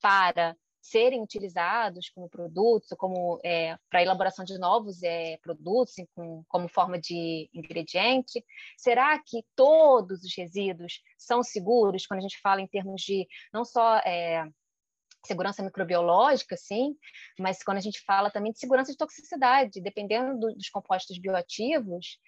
para 0.00 0.56
serem 0.90 1.22
utilizados 1.22 2.08
como 2.10 2.28
produtos, 2.28 2.88
como 2.96 3.40
é, 3.44 3.76
para 3.90 4.02
elaboração 4.02 4.44
de 4.44 4.58
novos 4.58 5.02
é, 5.02 5.36
produtos 5.38 5.94
com, 6.14 6.44
como 6.48 6.68
forma 6.68 6.98
de 6.98 7.50
ingrediente? 7.52 8.44
Será 8.76 9.18
que 9.18 9.44
todos 9.54 10.22
os 10.22 10.36
resíduos 10.36 11.00
são 11.18 11.42
seguros 11.42 12.06
quando 12.06 12.18
a 12.18 12.22
gente 12.22 12.40
fala 12.40 12.60
em 12.60 12.66
termos 12.66 13.02
de 13.02 13.26
não 13.52 13.64
só 13.64 13.96
é, 13.98 14.44
segurança 15.26 15.62
microbiológica, 15.62 16.56
sim, 16.56 16.96
mas 17.38 17.62
quando 17.62 17.78
a 17.78 17.82
gente 17.82 18.00
fala 18.04 18.30
também 18.30 18.52
de 18.52 18.58
segurança 18.58 18.92
de 18.92 18.98
toxicidade, 18.98 19.80
dependendo 19.80 20.38
do, 20.38 20.54
dos 20.54 20.70
compostos 20.70 21.18
bioativos, 21.18 22.18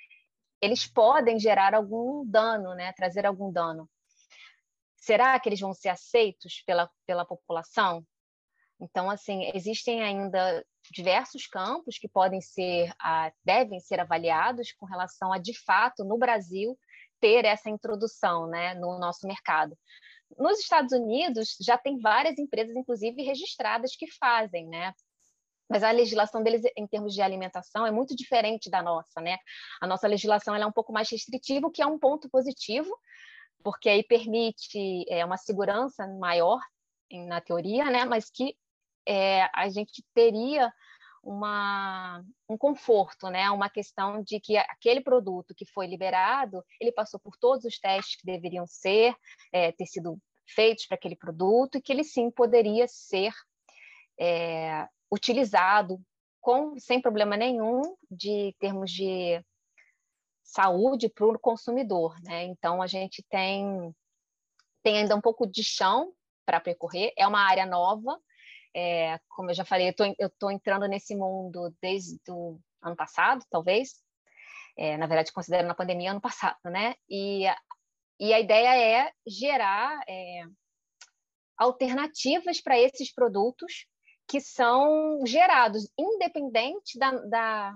eles 0.61 0.87
podem 0.87 1.39
gerar 1.39 1.75
algum 1.75 2.27
dano, 2.27 2.75
né, 2.75 2.93
trazer 2.93 3.25
algum 3.25 3.53
dano. 3.53 3.89
Será 4.97 5.39
que 5.39 5.49
eles 5.49 5.61
vão 5.61 5.73
ser 5.73 5.91
aceitos 5.91 6.63
pela, 6.67 6.91
pela 7.07 7.25
população? 7.25 8.05
Então, 8.81 9.11
assim, 9.11 9.51
existem 9.55 10.03
ainda 10.03 10.65
diversos 10.91 11.47
campos 11.47 11.99
que 11.99 12.09
podem 12.09 12.41
ser, 12.41 12.93
devem 13.45 13.81
ser 13.81 14.01
avaliados 14.01 14.73
com 14.73 14.87
relação 14.87 15.33
a, 15.33 15.39
de 15.39 15.59
fato, 15.65 16.05
no 16.05 16.17
Brasil, 16.17 16.79
ter 17.21 17.45
essa 17.45 17.69
introdução 17.69 18.47
né, 18.47 18.75
no 18.75 18.99
nosso 18.99 19.27
mercado. 19.27 19.77
Nos 20.37 20.61
Estados 20.61 20.93
Unidos, 20.93 21.57
já 21.61 21.77
tem 21.77 21.99
várias 21.99 22.39
empresas, 22.39 22.77
inclusive, 22.77 23.23
registradas 23.23 23.97
que 23.97 24.07
fazem, 24.19 24.69
né? 24.69 24.93
Mas 25.69 25.83
a 25.83 25.91
legislação 25.91 26.43
deles, 26.43 26.63
em 26.77 26.87
termos 26.87 27.15
de 27.15 27.21
alimentação, 27.21 27.87
é 27.87 27.91
muito 27.91 28.15
diferente 28.15 28.71
da 28.71 28.83
nossa, 28.83 29.21
né? 29.21 29.37
A 29.81 29.87
nossa 29.87 30.07
legislação 30.07 30.55
é 30.55 30.67
um 30.67 30.73
pouco 30.73 30.93
mais 30.93 31.11
restritiva, 31.11 31.67
o 31.67 31.71
que 31.71 31.83
é 31.83 31.87
um 31.87 31.99
ponto 31.99 32.29
positivo, 32.31 32.91
porque 33.63 33.89
aí 33.89 34.03
permite 34.03 35.05
é, 35.09 35.25
uma 35.25 35.37
segurança 35.37 36.07
maior 36.19 36.61
na 37.27 37.41
teoria, 37.41 37.91
né? 37.91 38.05
Mas 38.05 38.31
que 38.31 38.55
é, 39.09 39.49
a 39.55 39.69
gente 39.71 40.05
teria 40.13 40.71
uma, 41.23 42.23
um 42.49 42.59
conforto, 42.59 43.29
né? 43.29 43.51
uma 43.51 43.71
questão 43.71 44.23
de 44.23 44.39
que 44.39 44.57
aquele 44.57 45.01
produto 45.01 45.55
que 45.55 45.65
foi 45.65 45.87
liberado, 45.87 46.63
ele 46.79 46.93
passou 46.93 47.19
por 47.19 47.37
todos 47.39 47.65
os 47.65 47.79
testes 47.79 48.17
que 48.17 48.27
deveriam 48.27 48.67
ser, 48.67 49.15
é, 49.51 49.73
ter 49.73 49.87
sido 49.87 50.19
feitos 50.47 50.87
para 50.87 50.97
aquele 50.97 51.17
produto, 51.17 51.77
e 51.77 51.83
que 51.83 51.93
ele 51.93 52.05
sim 52.05 52.31
poderia 52.31 52.87
ser 52.87 53.33
é, 54.21 54.87
utilizado 55.11 56.01
com, 56.41 56.79
sem 56.79 57.01
problema 57.01 57.37
nenhum 57.37 57.83
de 58.11 58.55
termos 58.59 58.91
de 58.91 59.43
saúde 60.43 61.09
para 61.09 61.27
o 61.27 61.39
consumidor. 61.39 62.15
Né? 62.23 62.45
Então, 62.45 62.81
a 62.81 62.87
gente 62.87 63.23
tem, 63.29 63.95
tem 64.83 64.99
ainda 64.99 65.17
um 65.17 65.21
pouco 65.21 65.47
de 65.47 65.63
chão 65.63 66.13
para 66.47 66.61
percorrer, 66.61 67.13
é 67.17 67.27
uma 67.27 67.41
área 67.41 67.67
nova, 67.67 68.19
é, 68.75 69.19
como 69.29 69.51
eu 69.51 69.55
já 69.55 69.65
falei, 69.65 69.95
eu 70.19 70.27
estou 70.29 70.51
entrando 70.51 70.87
nesse 70.87 71.15
mundo 71.15 71.75
desde 71.81 72.19
o 72.29 72.59
ano 72.83 72.97
passado, 72.97 73.45
talvez. 73.51 74.03
É, 74.77 74.97
na 74.97 75.07
verdade, 75.07 75.33
considerando 75.33 75.71
a 75.71 75.75
pandemia 75.75 76.13
ano 76.13 76.21
passado, 76.21 76.59
né? 76.65 76.95
E, 77.09 77.45
e 78.21 78.33
a 78.33 78.39
ideia 78.39 78.77
é 78.77 79.13
gerar 79.27 80.01
é, 80.09 80.45
alternativas 81.57 82.61
para 82.61 82.79
esses 82.79 83.13
produtos 83.13 83.87
que 84.29 84.41
são 84.41 85.25
gerados, 85.27 85.91
independente 85.99 86.99
da, 86.99 87.11
da, 87.11 87.75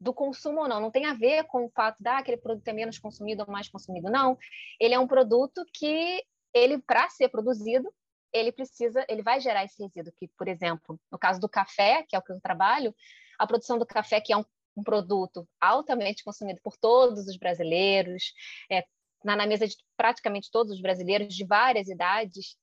do 0.00 0.12
consumo 0.12 0.60
ou 0.60 0.68
não. 0.68 0.80
Não 0.80 0.90
tem 0.90 1.06
a 1.06 1.14
ver 1.14 1.44
com 1.44 1.64
o 1.64 1.70
fato 1.70 1.96
de 2.00 2.08
ah, 2.08 2.18
aquele 2.18 2.36
produto 2.36 2.66
é 2.68 2.72
menos 2.72 2.98
consumido 2.98 3.44
ou 3.46 3.52
mais 3.52 3.68
consumido, 3.68 4.10
não. 4.10 4.36
Ele 4.78 4.94
é 4.94 4.98
um 4.98 5.06
produto 5.06 5.64
que 5.72 6.22
ele, 6.52 6.78
para 6.78 7.08
ser 7.08 7.28
produzido, 7.28 7.88
ele 8.32 8.52
precisa, 8.52 9.04
ele 9.08 9.22
vai 9.22 9.40
gerar 9.40 9.64
esse 9.64 9.82
resíduo 9.82 10.12
que, 10.16 10.28
por 10.36 10.48
exemplo, 10.48 10.98
no 11.10 11.18
caso 11.18 11.40
do 11.40 11.48
café, 11.48 12.04
que 12.08 12.14
é 12.14 12.18
o 12.18 12.22
que 12.22 12.32
eu 12.32 12.40
trabalho, 12.40 12.94
a 13.38 13.46
produção 13.46 13.78
do 13.78 13.86
café, 13.86 14.20
que 14.20 14.32
é 14.32 14.36
um, 14.36 14.44
um 14.76 14.82
produto 14.82 15.48
altamente 15.60 16.24
consumido 16.24 16.60
por 16.62 16.76
todos 16.76 17.26
os 17.26 17.36
brasileiros, 17.36 18.32
é, 18.70 18.84
na, 19.24 19.36
na 19.36 19.46
mesa 19.46 19.66
de 19.66 19.76
praticamente 19.96 20.50
todos 20.50 20.72
os 20.72 20.80
brasileiros 20.80 21.34
de 21.34 21.44
várias 21.44 21.88
idades, 21.88 22.56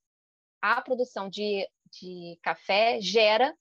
a 0.61 0.81
produção 0.81 1.29
de, 1.29 1.67
de 1.91 2.39
café 2.41 2.99
gera 3.01 3.55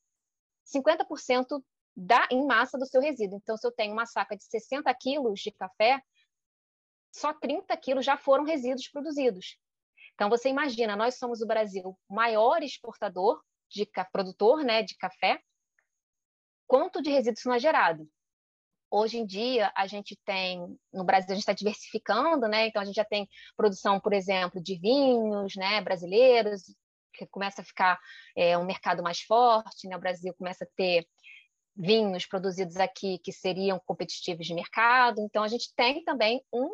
50% 0.65 1.63
da, 1.97 2.27
em 2.31 2.45
massa 2.47 2.79
do 2.79 2.87
seu 2.87 3.01
resíduo. 3.01 3.39
Então, 3.43 3.57
se 3.57 3.67
eu 3.67 3.73
tenho 3.73 3.93
uma 3.93 4.07
saca 4.07 4.37
de 4.37 4.45
60 4.45 4.93
quilos 4.95 5.41
de 5.41 5.53
café, 5.53 6.03
só 7.13 7.33
30 7.33 7.77
quilos 7.77 8.05
já 8.05 8.17
foram 8.17 8.45
resíduos 8.45 8.89
produzidos. 8.89 9.59
Então, 10.15 10.31
você 10.31 10.49
imagina, 10.49 10.97
nós 10.97 11.19
somos 11.19 11.41
o 11.41 11.47
Brasil 11.47 11.97
maior 12.09 12.63
exportador 12.63 13.41
de 13.69 13.89
produtor 14.13 14.65
né, 14.65 14.83
de 14.83 14.97
café, 14.97 15.41
quanto 16.67 17.03
de 17.03 17.11
resíduos 17.11 17.45
não 17.45 17.55
é 17.55 17.59
gerado. 17.59 18.09
Hoje 18.91 19.19
em 19.19 19.27
dia, 19.27 19.73
a 19.77 19.89
gente 19.89 20.17
tem, 20.25 20.61
no 20.93 21.05
Brasil, 21.05 21.31
a 21.31 21.35
gente 21.35 21.43
está 21.43 21.53
diversificando, 21.53 22.47
né? 22.47 22.69
Então, 22.69 22.81
a 22.81 22.85
gente 22.85 22.95
já 22.95 23.05
tem 23.05 23.29
produção, 23.57 23.99
por 23.99 24.13
exemplo, 24.13 24.63
de 24.63 24.79
vinhos 24.79 25.57
né, 25.57 25.81
brasileiros, 25.81 26.63
que 27.13 27.27
começa 27.27 27.63
a 27.63 27.65
ficar 27.65 27.99
é, 28.37 28.57
um 28.57 28.65
mercado 28.65 29.03
mais 29.03 29.21
forte, 29.21 29.89
né? 29.89 29.97
O 29.97 30.01
Brasil 30.01 30.33
começa 30.39 30.65
a 30.65 30.69
ter 30.77 31.05
vinhos 31.77 32.25
produzidos 32.25 32.77
aqui 32.77 33.19
que 33.19 33.33
seriam 33.33 33.81
competitivos 33.85 34.47
de 34.47 34.55
mercado. 34.55 35.21
Então, 35.21 35.43
a 35.43 35.49
gente 35.49 35.73
tem 35.75 36.05
também 36.05 36.41
um 36.53 36.71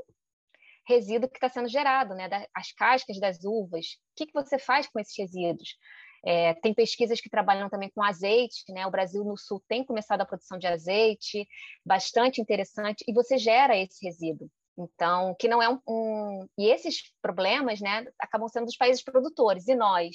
resíduo 0.86 1.28
que 1.28 1.36
está 1.36 1.48
sendo 1.48 1.68
gerado, 1.68 2.14
né? 2.14 2.28
As 2.54 2.72
cascas 2.72 3.18
das 3.18 3.44
uvas. 3.44 3.86
O 3.86 4.16
que, 4.16 4.26
que 4.26 4.32
você 4.32 4.58
faz 4.58 4.86
com 4.86 4.98
esses 4.98 5.16
resíduos? 5.16 5.76
É, 6.24 6.54
tem 6.54 6.74
pesquisas 6.74 7.20
que 7.20 7.30
trabalham 7.30 7.70
também 7.70 7.90
com 7.90 8.02
azeite, 8.02 8.64
né? 8.72 8.86
O 8.86 8.90
Brasil 8.90 9.24
no 9.24 9.36
Sul 9.36 9.62
tem 9.68 9.84
começado 9.84 10.20
a 10.20 10.26
produção 10.26 10.58
de 10.58 10.66
azeite, 10.66 11.46
bastante 11.84 12.40
interessante, 12.40 13.04
e 13.08 13.12
você 13.12 13.38
gera 13.38 13.76
esse 13.76 14.04
resíduo. 14.04 14.50
Então, 14.78 15.34
que 15.38 15.48
não 15.48 15.62
é 15.62 15.68
um, 15.68 15.78
um, 15.86 16.46
E 16.56 16.68
esses 16.70 17.12
problemas, 17.20 17.80
né, 17.80 18.06
acabam 18.18 18.48
sendo 18.48 18.66
dos 18.66 18.76
países 18.76 19.02
produtores. 19.02 19.68
E 19.68 19.74
nós, 19.74 20.14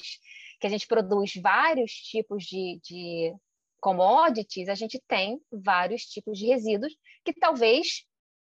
que 0.59 0.67
a 0.67 0.69
gente 0.69 0.87
produz 0.87 1.33
vários 1.41 1.91
tipos 1.91 2.43
de, 2.43 2.79
de 2.83 3.35
commodities, 3.79 4.69
a 4.69 4.75
gente 4.75 5.01
tem 5.07 5.39
vários 5.51 6.03
tipos 6.03 6.37
de 6.37 6.47
resíduos 6.47 6.95
que 7.23 7.33
talvez 7.33 8.05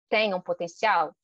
tenham 0.09 0.41
potencial. 0.41 1.15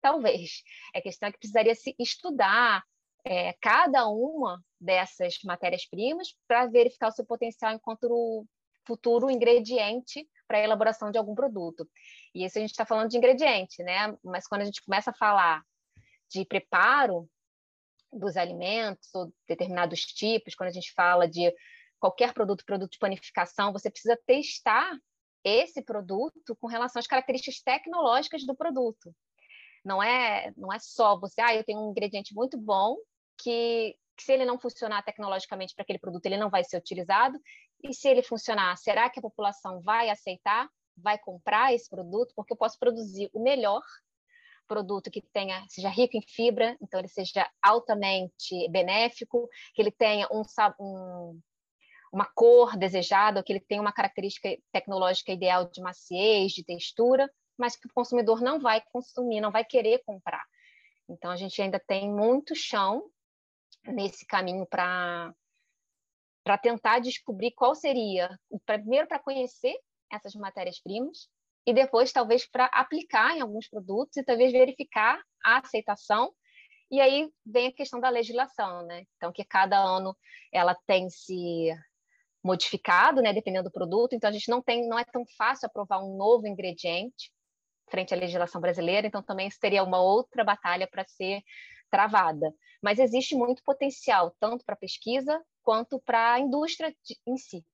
Talvez. 0.00 0.62
É 0.94 1.00
questão 1.00 1.30
que 1.30 1.38
precisaria 1.38 1.74
se 1.74 1.94
estudar 1.98 2.82
é, 3.24 3.52
cada 3.60 4.06
uma 4.08 4.62
dessas 4.80 5.38
matérias-primas 5.44 6.34
para 6.46 6.66
verificar 6.66 7.08
o 7.08 7.12
seu 7.12 7.24
potencial 7.24 7.72
enquanto 7.72 8.46
futuro 8.86 9.30
ingrediente 9.30 10.26
para 10.46 10.58
a 10.58 10.62
elaboração 10.62 11.10
de 11.10 11.18
algum 11.18 11.34
produto. 11.34 11.86
E 12.34 12.44
isso 12.44 12.56
a 12.56 12.60
gente 12.60 12.70
está 12.70 12.86
falando 12.86 13.10
de 13.10 13.18
ingrediente, 13.18 13.82
né? 13.82 14.16
Mas 14.24 14.46
quando 14.46 14.62
a 14.62 14.64
gente 14.64 14.82
começa 14.82 15.10
a 15.10 15.14
falar 15.14 15.62
de 16.30 16.44
preparo 16.46 17.28
dos 18.10 18.36
alimentos 18.36 19.14
ou 19.14 19.30
determinados 19.46 20.00
tipos, 20.06 20.54
quando 20.54 20.70
a 20.70 20.72
gente 20.72 20.92
fala 20.94 21.28
de 21.28 21.52
qualquer 22.00 22.32
produto, 22.32 22.64
produto 22.64 22.92
de 22.92 22.98
panificação, 22.98 23.72
você 23.72 23.90
precisa 23.90 24.18
testar 24.26 24.96
esse 25.44 25.82
produto 25.82 26.56
com 26.56 26.66
relação 26.66 27.00
às 27.00 27.06
características 27.06 27.60
tecnológicas 27.60 28.46
do 28.46 28.56
produto. 28.56 29.14
Não 29.88 30.02
é, 30.02 30.52
não 30.54 30.70
é 30.70 30.78
só 30.78 31.18
você, 31.18 31.40
ah, 31.40 31.54
eu 31.54 31.64
tenho 31.64 31.80
um 31.80 31.90
ingrediente 31.90 32.34
muito 32.34 32.58
bom 32.58 32.94
que, 33.38 33.96
que 34.14 34.22
se 34.22 34.32
ele 34.32 34.44
não 34.44 34.58
funcionar 34.58 35.02
tecnologicamente 35.02 35.74
para 35.74 35.82
aquele 35.82 35.98
produto, 35.98 36.26
ele 36.26 36.36
não 36.36 36.50
vai 36.50 36.62
ser 36.62 36.76
utilizado. 36.76 37.40
E 37.82 37.94
se 37.94 38.06
ele 38.06 38.22
funcionar, 38.22 38.76
será 38.76 39.08
que 39.08 39.18
a 39.18 39.22
população 39.22 39.80
vai 39.80 40.10
aceitar, 40.10 40.68
vai 40.94 41.18
comprar 41.18 41.72
esse 41.72 41.88
produto? 41.88 42.34
Porque 42.36 42.52
eu 42.52 42.56
posso 42.56 42.78
produzir 42.78 43.30
o 43.32 43.42
melhor 43.42 43.82
produto 44.66 45.10
que 45.10 45.22
tenha 45.32 45.64
seja 45.70 45.88
rico 45.88 46.18
em 46.18 46.22
fibra, 46.22 46.76
então 46.82 47.00
ele 47.00 47.08
seja 47.08 47.48
altamente 47.62 48.68
benéfico, 48.68 49.48
que 49.74 49.80
ele 49.80 49.90
tenha 49.90 50.28
um, 50.30 50.42
um 50.78 51.40
uma 52.12 52.26
cor 52.26 52.76
desejada, 52.76 53.42
que 53.42 53.52
ele 53.52 53.60
tenha 53.60 53.80
uma 53.80 53.92
característica 53.92 54.48
tecnológica 54.72 55.32
ideal 55.32 55.70
de 55.70 55.80
maciez, 55.80 56.52
de 56.52 56.64
textura, 56.64 57.30
mas 57.58 57.76
que 57.76 57.88
o 57.88 57.92
consumidor 57.92 58.40
não 58.40 58.60
vai 58.60 58.80
consumir, 58.92 59.40
não 59.40 59.50
vai 59.50 59.64
querer 59.64 60.02
comprar. 60.04 60.44
Então, 61.08 61.30
a 61.30 61.36
gente 61.36 61.60
ainda 61.60 61.80
tem 61.80 62.10
muito 62.10 62.54
chão 62.54 63.10
nesse 63.86 64.26
caminho 64.26 64.66
para 64.66 65.34
para 66.44 66.56
tentar 66.56 67.00
descobrir 67.00 67.50
qual 67.50 67.74
seria, 67.74 68.30
primeiro 68.64 69.06
para 69.06 69.18
conhecer 69.18 69.76
essas 70.10 70.34
matérias-primas 70.34 71.28
e 71.66 71.74
depois 71.74 72.10
talvez 72.10 72.48
para 72.48 72.64
aplicar 72.72 73.36
em 73.36 73.42
alguns 73.42 73.68
produtos 73.68 74.16
e 74.16 74.24
talvez 74.24 74.50
verificar 74.50 75.20
a 75.44 75.58
aceitação. 75.58 76.32
E 76.90 77.02
aí 77.02 77.30
vem 77.44 77.66
a 77.66 77.72
questão 77.72 78.00
da 78.00 78.08
legislação, 78.08 78.86
né? 78.86 79.04
Então 79.16 79.30
que 79.30 79.44
cada 79.44 79.78
ano 79.78 80.16
ela 80.50 80.74
tem 80.86 81.10
se 81.10 81.70
modificado, 82.42 83.20
né, 83.20 83.34
dependendo 83.34 83.68
do 83.68 83.72
produto. 83.72 84.14
Então 84.14 84.30
a 84.30 84.32
gente 84.32 84.48
não 84.48 84.62
tem, 84.62 84.88
não 84.88 84.98
é 84.98 85.04
tão 85.04 85.26
fácil 85.36 85.66
aprovar 85.66 86.02
um 86.02 86.16
novo 86.16 86.46
ingrediente 86.46 87.30
frente 87.88 88.14
à 88.14 88.16
legislação 88.16 88.60
brasileira. 88.60 89.06
Então 89.06 89.22
também 89.22 89.48
isso 89.48 89.58
teria 89.60 89.82
uma 89.82 90.00
outra 90.00 90.44
batalha 90.44 90.86
para 90.86 91.04
ser 91.06 91.42
travada. 91.90 92.52
Mas 92.82 92.98
existe 92.98 93.34
muito 93.34 93.62
potencial 93.62 94.34
tanto 94.38 94.64
para 94.64 94.76
pesquisa 94.76 95.42
quanto 95.62 96.00
para 96.00 96.34
a 96.34 96.40
indústria 96.40 96.94
em 97.26 97.36
si. 97.36 97.64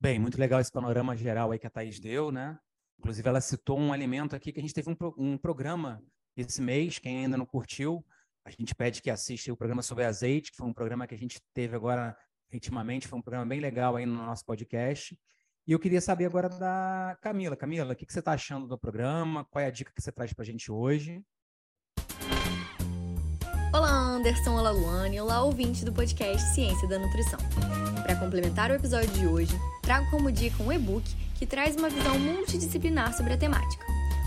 Bem, 0.00 0.18
muito 0.18 0.38
legal 0.38 0.60
esse 0.60 0.70
panorama 0.70 1.16
geral 1.16 1.50
aí 1.50 1.58
que 1.58 1.66
a 1.66 1.70
Thaís 1.70 1.98
deu, 1.98 2.30
né? 2.30 2.58
Inclusive, 2.98 3.28
ela 3.28 3.40
citou 3.40 3.78
um 3.78 3.92
alimento 3.92 4.34
aqui 4.34 4.52
que 4.52 4.58
a 4.58 4.62
gente 4.62 4.74
teve 4.74 4.90
um, 4.90 4.96
um 5.16 5.38
programa 5.38 6.02
esse 6.36 6.62
mês, 6.62 6.98
quem 6.98 7.24
ainda 7.24 7.36
não 7.36 7.46
curtiu, 7.46 8.04
a 8.44 8.50
gente 8.50 8.74
pede 8.74 9.02
que 9.02 9.10
assista 9.10 9.52
o 9.52 9.56
programa 9.56 9.82
sobre 9.82 10.04
azeite, 10.04 10.52
que 10.52 10.56
foi 10.56 10.66
um 10.66 10.72
programa 10.72 11.06
que 11.06 11.14
a 11.14 11.18
gente 11.18 11.40
teve 11.52 11.74
agora 11.74 12.16
intimamente, 12.52 13.08
foi 13.08 13.18
um 13.18 13.22
programa 13.22 13.44
bem 13.44 13.60
legal 13.60 13.96
aí 13.96 14.06
no 14.06 14.14
nosso 14.14 14.44
podcast. 14.44 15.18
E 15.68 15.72
eu 15.72 15.78
queria 15.78 16.00
saber 16.00 16.24
agora 16.24 16.48
da 16.48 17.14
Camila. 17.20 17.54
Camila, 17.54 17.92
o 17.92 17.94
que, 17.94 18.06
que 18.06 18.12
você 18.14 18.20
está 18.20 18.32
achando 18.32 18.66
do 18.66 18.78
programa? 18.78 19.44
Qual 19.50 19.62
é 19.62 19.66
a 19.66 19.70
dica 19.70 19.92
que 19.94 20.00
você 20.00 20.10
traz 20.10 20.32
para 20.32 20.42
a 20.42 20.46
gente 20.46 20.72
hoje? 20.72 21.22
Olá, 23.70 23.90
Anderson, 23.90 24.56
olá, 24.56 24.70
Luane, 24.70 25.20
olá, 25.20 25.42
ouvinte 25.42 25.84
do 25.84 25.92
podcast 25.92 26.54
Ciência 26.54 26.88
da 26.88 26.98
Nutrição. 26.98 27.38
Para 28.02 28.16
complementar 28.16 28.70
o 28.70 28.74
episódio 28.76 29.10
de 29.10 29.26
hoje, 29.26 29.54
trago 29.82 30.10
como 30.10 30.32
dica 30.32 30.62
um 30.62 30.72
e-book 30.72 31.04
que 31.38 31.44
traz 31.44 31.76
uma 31.76 31.90
visão 31.90 32.18
multidisciplinar 32.18 33.14
sobre 33.14 33.34
a 33.34 33.36
temática. 33.36 33.84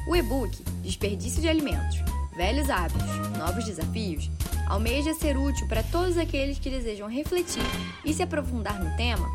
O 0.08 0.16
e-book 0.16 0.64
Desperdício 0.84 1.42
de 1.42 1.50
Alimentos, 1.50 1.98
Velhos 2.36 2.70
Hábitos, 2.70 3.02
Novos 3.40 3.66
Desafios 3.66 4.30
almeja 4.70 5.16
ser 5.16 5.36
útil 5.36 5.68
para 5.68 5.82
todos 5.82 6.20
aqueles 6.20 6.60
que 6.60 6.70
desejam 6.70 7.10
refletir 7.10 7.64
e 8.06 8.14
se 8.14 8.22
aprofundar 8.22 8.82
no 8.82 8.96
tema, 8.96 9.28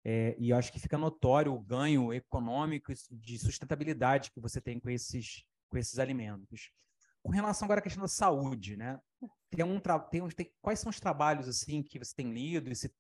é, 0.06 0.36
e 0.38 0.52
acho 0.52 0.72
que 0.72 0.80
fica 0.80 0.98
notório 0.98 1.54
o 1.54 1.60
ganho 1.60 2.13
econômico 2.13 2.92
de 3.12 3.39
sustentabilidade 3.39 4.32
que 4.32 4.39
você 4.39 4.60
tem 4.60 4.80
com 4.80 4.89
esses, 4.89 5.46
com 5.70 5.78
esses 5.78 6.00
alimentos. 6.00 6.72
Com 7.22 7.32
relação 7.32 7.66
agora 7.66 7.80
à 7.80 7.84
questão 7.84 8.02
da 8.02 8.08
saúde, 8.10 8.76
né? 8.76 9.00
Tem 9.50 9.63
um, 9.63 9.80
tem, 10.12 10.28
tem, 10.30 10.52
quais 10.62 10.80
são 10.80 10.89
os 10.89 11.00
trabalhos 11.00 11.48
assim 11.48 11.82
que 11.82 11.98
você 11.98 12.13
tem 12.13 12.34
lido 12.34 12.74
se, 12.76 12.92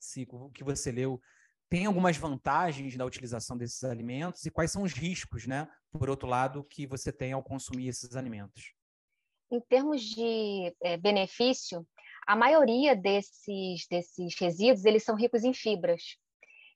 que 0.53 0.63
você 0.63 0.91
leu 0.91 1.19
tem 1.69 1.87
algumas 1.87 2.15
vantagens 2.17 2.95
da 2.95 3.03
utilização 3.03 3.57
desses 3.57 3.83
alimentos 3.83 4.45
e 4.45 4.51
quais 4.51 4.71
são 4.71 4.83
os 4.83 4.93
riscos, 4.93 5.47
né? 5.47 5.67
Por 5.91 6.07
outro 6.07 6.27
lado, 6.27 6.63
que 6.63 6.85
você 6.85 7.11
tem 7.11 7.33
ao 7.33 7.41
consumir 7.41 7.87
esses 7.87 8.15
alimentos? 8.15 8.75
em 9.55 9.61
termos 9.61 10.01
de 10.01 10.75
é, 10.81 10.97
benefício, 10.97 11.85
a 12.25 12.35
maioria 12.35 12.95
desses, 12.95 13.85
desses 13.87 14.35
resíduos 14.39 14.85
eles 14.85 15.03
são 15.03 15.15
ricos 15.15 15.43
em 15.43 15.53
fibras. 15.53 16.17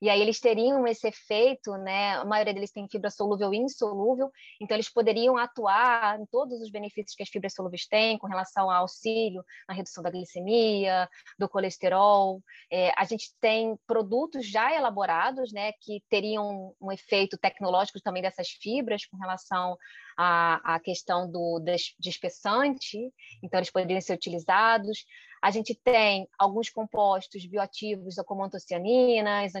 E 0.00 0.08
aí 0.08 0.20
eles 0.20 0.40
teriam 0.40 0.86
esse 0.86 1.08
efeito, 1.08 1.72
né? 1.78 2.16
A 2.16 2.24
maioria 2.24 2.54
deles 2.54 2.70
tem 2.70 2.88
fibra 2.88 3.10
solúvel 3.10 3.52
e 3.52 3.58
insolúvel, 3.58 4.30
então 4.60 4.76
eles 4.76 4.88
poderiam 4.88 5.36
atuar 5.36 6.20
em 6.20 6.26
todos 6.26 6.60
os 6.60 6.70
benefícios 6.70 7.14
que 7.14 7.22
as 7.22 7.28
fibras 7.28 7.54
solúveis 7.54 7.86
têm 7.86 8.18
com 8.18 8.26
relação 8.26 8.70
ao 8.70 8.82
auxílio 8.82 9.44
na 9.68 9.74
redução 9.74 10.02
da 10.02 10.10
glicemia, 10.10 11.08
do 11.38 11.48
colesterol. 11.48 12.40
É, 12.70 12.92
a 12.96 13.04
gente 13.04 13.32
tem 13.40 13.76
produtos 13.86 14.48
já 14.48 14.72
elaborados, 14.74 15.52
né, 15.52 15.72
que 15.80 16.02
teriam 16.08 16.74
um 16.80 16.92
efeito 16.92 17.36
tecnológico 17.36 18.00
também 18.00 18.22
dessas 18.22 18.48
fibras 18.48 19.04
com 19.06 19.16
relação 19.16 19.76
à, 20.16 20.74
à 20.74 20.80
questão 20.80 21.30
do 21.30 21.60
despessante, 21.98 22.98
então 23.42 23.58
eles 23.58 23.70
poderiam 23.70 24.00
ser 24.00 24.14
utilizados. 24.14 25.04
A 25.40 25.50
gente 25.50 25.74
tem 25.74 26.28
alguns 26.38 26.68
compostos 26.68 27.46
bioativos, 27.46 28.16
como 28.26 28.42
antocianinas, 28.42 29.52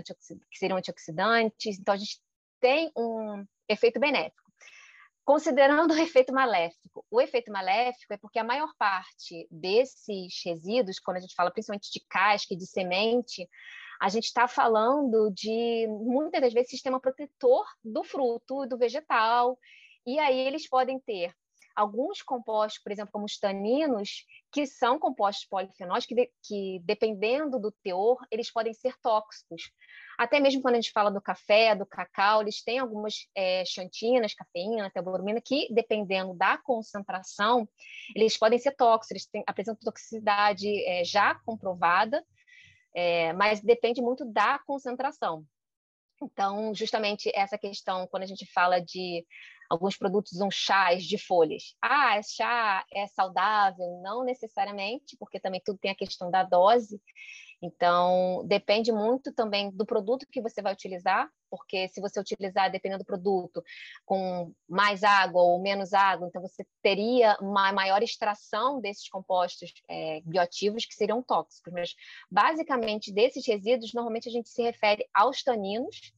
que 0.50 0.58
seriam 0.58 0.78
antioxidantes, 0.78 1.78
então 1.78 1.94
a 1.94 1.96
gente 1.96 2.20
tem 2.60 2.90
um 2.96 3.44
efeito 3.68 4.00
benéfico. 4.00 4.48
Considerando 5.24 5.92
o 5.92 5.98
efeito 5.98 6.32
maléfico, 6.32 7.04
o 7.10 7.20
efeito 7.20 7.52
maléfico 7.52 8.14
é 8.14 8.16
porque 8.16 8.38
a 8.38 8.44
maior 8.44 8.72
parte 8.78 9.46
desses 9.50 10.42
resíduos, 10.44 10.98
quando 10.98 11.18
a 11.18 11.20
gente 11.20 11.34
fala 11.34 11.50
principalmente 11.50 11.92
de 11.92 12.00
casca 12.08 12.54
e 12.54 12.56
de 12.56 12.66
semente, 12.66 13.46
a 14.00 14.08
gente 14.08 14.24
está 14.24 14.48
falando 14.48 15.30
de, 15.30 15.86
muitas 15.88 16.40
das 16.40 16.52
vezes, 16.52 16.70
sistema 16.70 16.98
protetor 16.98 17.66
do 17.84 18.02
fruto, 18.02 18.66
do 18.66 18.78
vegetal, 18.78 19.58
e 20.06 20.18
aí 20.18 20.38
eles 20.40 20.66
podem 20.66 20.98
ter 21.00 21.34
alguns 21.78 22.22
compostos, 22.22 22.82
por 22.82 22.90
exemplo, 22.90 23.12
como 23.12 23.24
os 23.24 23.38
taninos, 23.38 24.26
que 24.50 24.66
são 24.66 24.98
compostos 24.98 25.46
polifenóis, 25.46 26.04
que, 26.04 26.14
de, 26.14 26.28
que 26.42 26.80
dependendo 26.84 27.56
do 27.60 27.70
teor, 27.70 28.18
eles 28.32 28.50
podem 28.50 28.74
ser 28.74 28.94
tóxicos. 29.00 29.70
Até 30.18 30.40
mesmo 30.40 30.60
quando 30.60 30.74
a 30.74 30.80
gente 30.80 30.90
fala 30.90 31.08
do 31.08 31.20
café, 31.20 31.76
do 31.76 31.86
cacau, 31.86 32.42
eles 32.42 32.64
têm 32.64 32.80
algumas 32.80 33.28
é, 33.32 33.64
xantinas, 33.64 34.34
cafeína, 34.34 34.90
teobromina, 34.90 35.40
que, 35.40 35.72
dependendo 35.72 36.34
da 36.34 36.58
concentração, 36.58 37.68
eles 38.12 38.36
podem 38.36 38.58
ser 38.58 38.72
tóxicos, 38.72 39.12
eles 39.12 39.26
têm, 39.26 39.44
apresentam 39.46 39.80
toxicidade 39.80 40.68
é, 40.84 41.04
já 41.04 41.36
comprovada, 41.36 42.24
é, 42.92 43.32
mas 43.34 43.60
depende 43.60 44.02
muito 44.02 44.24
da 44.24 44.58
concentração. 44.66 45.46
Então, 46.22 46.74
justamente 46.74 47.30
essa 47.34 47.56
questão, 47.56 48.06
quando 48.06 48.24
a 48.24 48.26
gente 48.26 48.46
fala 48.52 48.80
de 48.80 49.24
alguns 49.68 49.96
produtos 49.96 50.32
usam 50.32 50.50
chás 50.50 51.04
de 51.04 51.18
folhas. 51.18 51.74
Ah, 51.82 52.16
é 52.16 52.22
chá 52.22 52.84
é 52.92 53.06
saudável? 53.06 54.00
Não 54.02 54.24
necessariamente, 54.24 55.16
porque 55.18 55.38
também 55.38 55.60
tudo 55.64 55.78
tem 55.78 55.90
a 55.90 55.96
questão 55.96 56.30
da 56.30 56.42
dose. 56.42 57.00
Então, 57.60 58.44
depende 58.46 58.92
muito 58.92 59.32
também 59.32 59.70
do 59.70 59.84
produto 59.84 60.26
que 60.30 60.40
você 60.40 60.62
vai 60.62 60.72
utilizar, 60.72 61.28
porque 61.50 61.88
se 61.88 62.00
você 62.00 62.20
utilizar, 62.20 62.70
dependendo 62.70 63.02
do 63.02 63.06
produto, 63.06 63.62
com 64.04 64.52
mais 64.68 65.02
água 65.02 65.42
ou 65.42 65.60
menos 65.60 65.92
água, 65.92 66.28
então 66.28 66.40
você 66.40 66.64
teria 66.80 67.36
uma 67.40 67.72
maior 67.72 68.02
extração 68.02 68.80
desses 68.80 69.08
compostos 69.08 69.72
é, 69.88 70.20
bioativos 70.24 70.84
que 70.84 70.94
seriam 70.94 71.22
tóxicos. 71.22 71.72
Mas, 71.72 71.94
basicamente, 72.30 73.12
desses 73.12 73.44
resíduos, 73.46 73.92
normalmente 73.92 74.28
a 74.28 74.32
gente 74.32 74.48
se 74.48 74.62
refere 74.62 75.08
aos 75.12 75.42
taninos, 75.42 76.12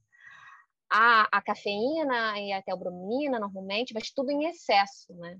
a, 0.90 1.38
a 1.38 1.40
cafeína 1.40 2.38
e 2.40 2.52
até 2.52 2.72
a 2.72 2.76
bromina, 2.76 3.38
normalmente, 3.38 3.94
mas 3.94 4.10
tudo 4.10 4.30
em 4.30 4.44
excesso, 4.46 5.14
né? 5.14 5.38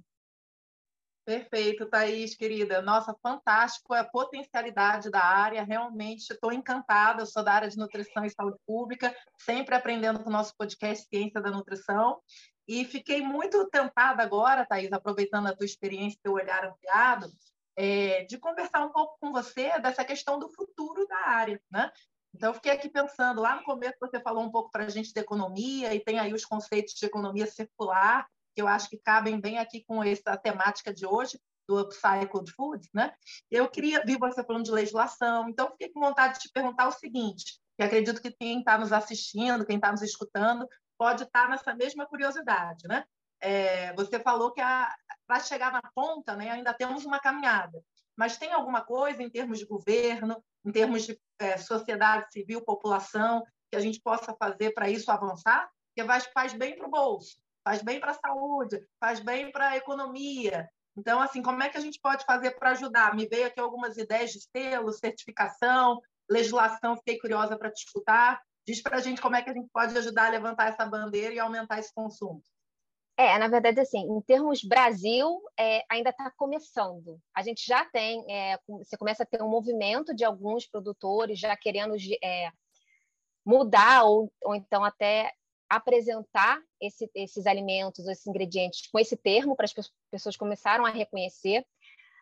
Perfeito, 1.31 1.87
Thaís, 1.87 2.35
querida. 2.35 2.83
Nossa, 2.83 3.15
fantástico 3.23 3.95
a 3.95 4.03
potencialidade 4.03 5.09
da 5.13 5.23
área. 5.23 5.63
Realmente 5.63 6.33
estou 6.33 6.53
encantada. 6.53 7.23
Eu 7.23 7.27
sou 7.27 7.45
da 7.45 7.53
área 7.53 7.69
de 7.69 7.79
nutrição 7.79 8.25
e 8.25 8.31
saúde 8.31 8.59
pública, 8.67 9.15
sempre 9.39 9.77
aprendendo 9.77 10.19
com 10.19 10.29
o 10.29 10.33
nosso 10.33 10.53
podcast 10.57 11.07
Ciência 11.09 11.41
da 11.41 11.53
Nutrição. 11.53 12.21
E 12.67 12.85
fiquei 12.85 13.23
muito 13.23 13.65
tentada 13.71 14.25
agora, 14.25 14.67
Thaís, 14.67 14.93
aproveitando 14.93 15.47
a 15.47 15.55
tua 15.55 15.65
experiência 15.65 16.17
e 16.17 16.21
teu 16.21 16.33
olhar 16.33 16.65
ampliado, 16.65 17.31
é, 17.77 18.25
de 18.25 18.37
conversar 18.37 18.85
um 18.85 18.91
pouco 18.91 19.17
com 19.21 19.31
você 19.31 19.79
dessa 19.79 20.05
questão 20.05 20.37
do 20.37 20.49
futuro 20.49 21.07
da 21.07 21.29
área. 21.29 21.63
Né? 21.71 21.93
Então, 22.35 22.51
eu 22.51 22.55
fiquei 22.55 22.73
aqui 22.73 22.89
pensando, 22.89 23.41
lá 23.41 23.55
no 23.55 23.63
começo 23.63 23.95
você 24.01 24.19
falou 24.19 24.43
um 24.43 24.51
pouco 24.51 24.69
para 24.73 24.87
a 24.87 24.89
gente 24.89 25.13
de 25.13 25.21
economia, 25.21 25.95
e 25.95 26.01
tem 26.01 26.19
aí 26.19 26.35
os 26.35 26.45
conceitos 26.45 26.93
de 26.95 27.07
economia 27.07 27.47
circular, 27.47 28.27
que 28.55 28.63
eu 28.63 28.69
acho 28.69 28.89
que 28.89 28.99
cabem 28.99 29.41
bem 29.41 29.59
aqui 29.59 29.85
com 29.85 30.03
essa 30.03 30.37
temática 30.37 30.93
de 30.93 31.07
hoje, 31.07 31.39
do 31.69 31.79
upcycled 31.79 32.51
foods, 32.53 32.89
né? 32.93 33.13
Eu 33.51 33.69
queria, 33.69 34.03
vi 34.05 34.17
você 34.17 34.43
falando 34.45 34.65
de 34.65 34.73
legislação, 34.73 35.49
então 35.49 35.71
fiquei 35.71 35.89
com 35.91 36.01
vontade 36.01 36.35
de 36.35 36.41
te 36.41 36.53
perguntar 36.53 36.89
o 36.89 36.93
seguinte, 36.93 37.61
que 37.77 37.85
acredito 37.85 38.21
que 38.21 38.33
quem 38.33 38.59
está 38.59 38.77
nos 38.77 38.93
assistindo, 38.93 39.65
quem 39.65 39.77
está 39.77 39.93
nos 39.93 40.03
escutando, 40.03 40.67
pode 40.99 41.23
estar 41.23 41.45
tá 41.45 41.49
nessa 41.49 41.75
mesma 41.75 42.07
curiosidade, 42.07 42.89
né? 42.89 43.05
É, 43.41 43.95
você 43.95 44.21
falou 44.21 44.53
que 44.53 44.61
para 45.27 45.41
chegar 45.41 45.73
na 45.73 45.83
ponta, 45.95 46.37
né, 46.37 46.51
ainda 46.51 46.75
temos 46.75 47.07
uma 47.07 47.19
caminhada, 47.19 47.83
mas 48.17 48.37
tem 48.37 48.53
alguma 48.53 48.83
coisa 48.83 49.23
em 49.23 49.31
termos 49.31 49.59
de 49.59 49.65
governo, 49.65 50.45
em 50.65 50.71
termos 50.71 51.07
de 51.07 51.19
é, 51.39 51.57
sociedade 51.57 52.31
civil, 52.33 52.63
população, 52.63 53.43
que 53.71 53.77
a 53.77 53.81
gente 53.81 54.01
possa 54.03 54.35
fazer 54.35 54.73
para 54.73 54.91
isso 54.91 55.11
avançar? 55.11 55.71
Que 55.97 56.05
faz 56.35 56.53
bem 56.53 56.77
para 56.77 56.87
o 56.87 56.91
bolso, 56.91 57.37
faz 57.71 57.83
bem 57.83 58.01
para 58.01 58.11
a 58.11 58.15
saúde, 58.15 58.85
faz 58.99 59.21
bem 59.21 59.53
para 59.53 59.69
a 59.69 59.77
economia. 59.77 60.69
Então, 60.97 61.21
assim, 61.21 61.41
como 61.41 61.63
é 61.63 61.69
que 61.69 61.79
a 61.79 61.81
gente 61.81 62.01
pode 62.03 62.25
fazer 62.25 62.51
para 62.59 62.73
ajudar? 62.73 63.15
Me 63.15 63.29
veio 63.29 63.47
aqui 63.47 63.61
algumas 63.61 63.97
ideias 63.97 64.33
de 64.33 64.41
selo, 64.41 64.93
certificação, 64.93 66.01
legislação, 66.29 66.97
fiquei 66.97 67.17
curiosa 67.21 67.57
para 67.57 67.71
te 67.71 67.85
escutar. 67.85 68.43
Diz 68.67 68.83
para 68.83 68.97
a 68.97 69.01
gente 69.01 69.23
como 69.23 69.37
é 69.37 69.43
que 69.43 69.51
a 69.51 69.53
gente 69.53 69.69
pode 69.73 69.97
ajudar 69.97 70.27
a 70.27 70.31
levantar 70.31 70.67
essa 70.67 70.85
bandeira 70.85 71.33
e 71.33 71.39
aumentar 71.39 71.79
esse 71.79 71.95
consumo. 71.95 72.43
É, 73.17 73.39
na 73.39 73.47
verdade, 73.47 73.79
assim, 73.79 74.01
em 74.01 74.21
termos 74.23 74.65
Brasil, 74.65 75.41
é, 75.57 75.85
ainda 75.89 76.11
está 76.11 76.29
começando. 76.37 77.21
A 77.33 77.43
gente 77.43 77.65
já 77.65 77.85
tem, 77.85 78.25
é, 78.29 78.59
você 78.67 78.97
começa 78.97 79.23
a 79.23 79.27
ter 79.27 79.41
um 79.41 79.49
movimento 79.49 80.13
de 80.13 80.25
alguns 80.25 80.67
produtores 80.67 81.39
já 81.39 81.57
querendo 81.57 81.95
é, 82.21 82.51
mudar 83.45 84.03
ou, 84.03 84.33
ou 84.43 84.57
então 84.57 84.83
até 84.85 85.33
apresentar 85.71 86.61
esse, 86.81 87.09
esses 87.15 87.47
alimentos, 87.47 88.07
esses 88.07 88.27
ingredientes 88.27 88.89
com 88.91 88.99
esse 88.99 89.17
termo 89.17 89.55
para 89.57 89.65
as 89.65 89.75
pessoas 90.11 90.37
começaram 90.37 90.85
a 90.85 90.91
reconhecer 90.91 91.65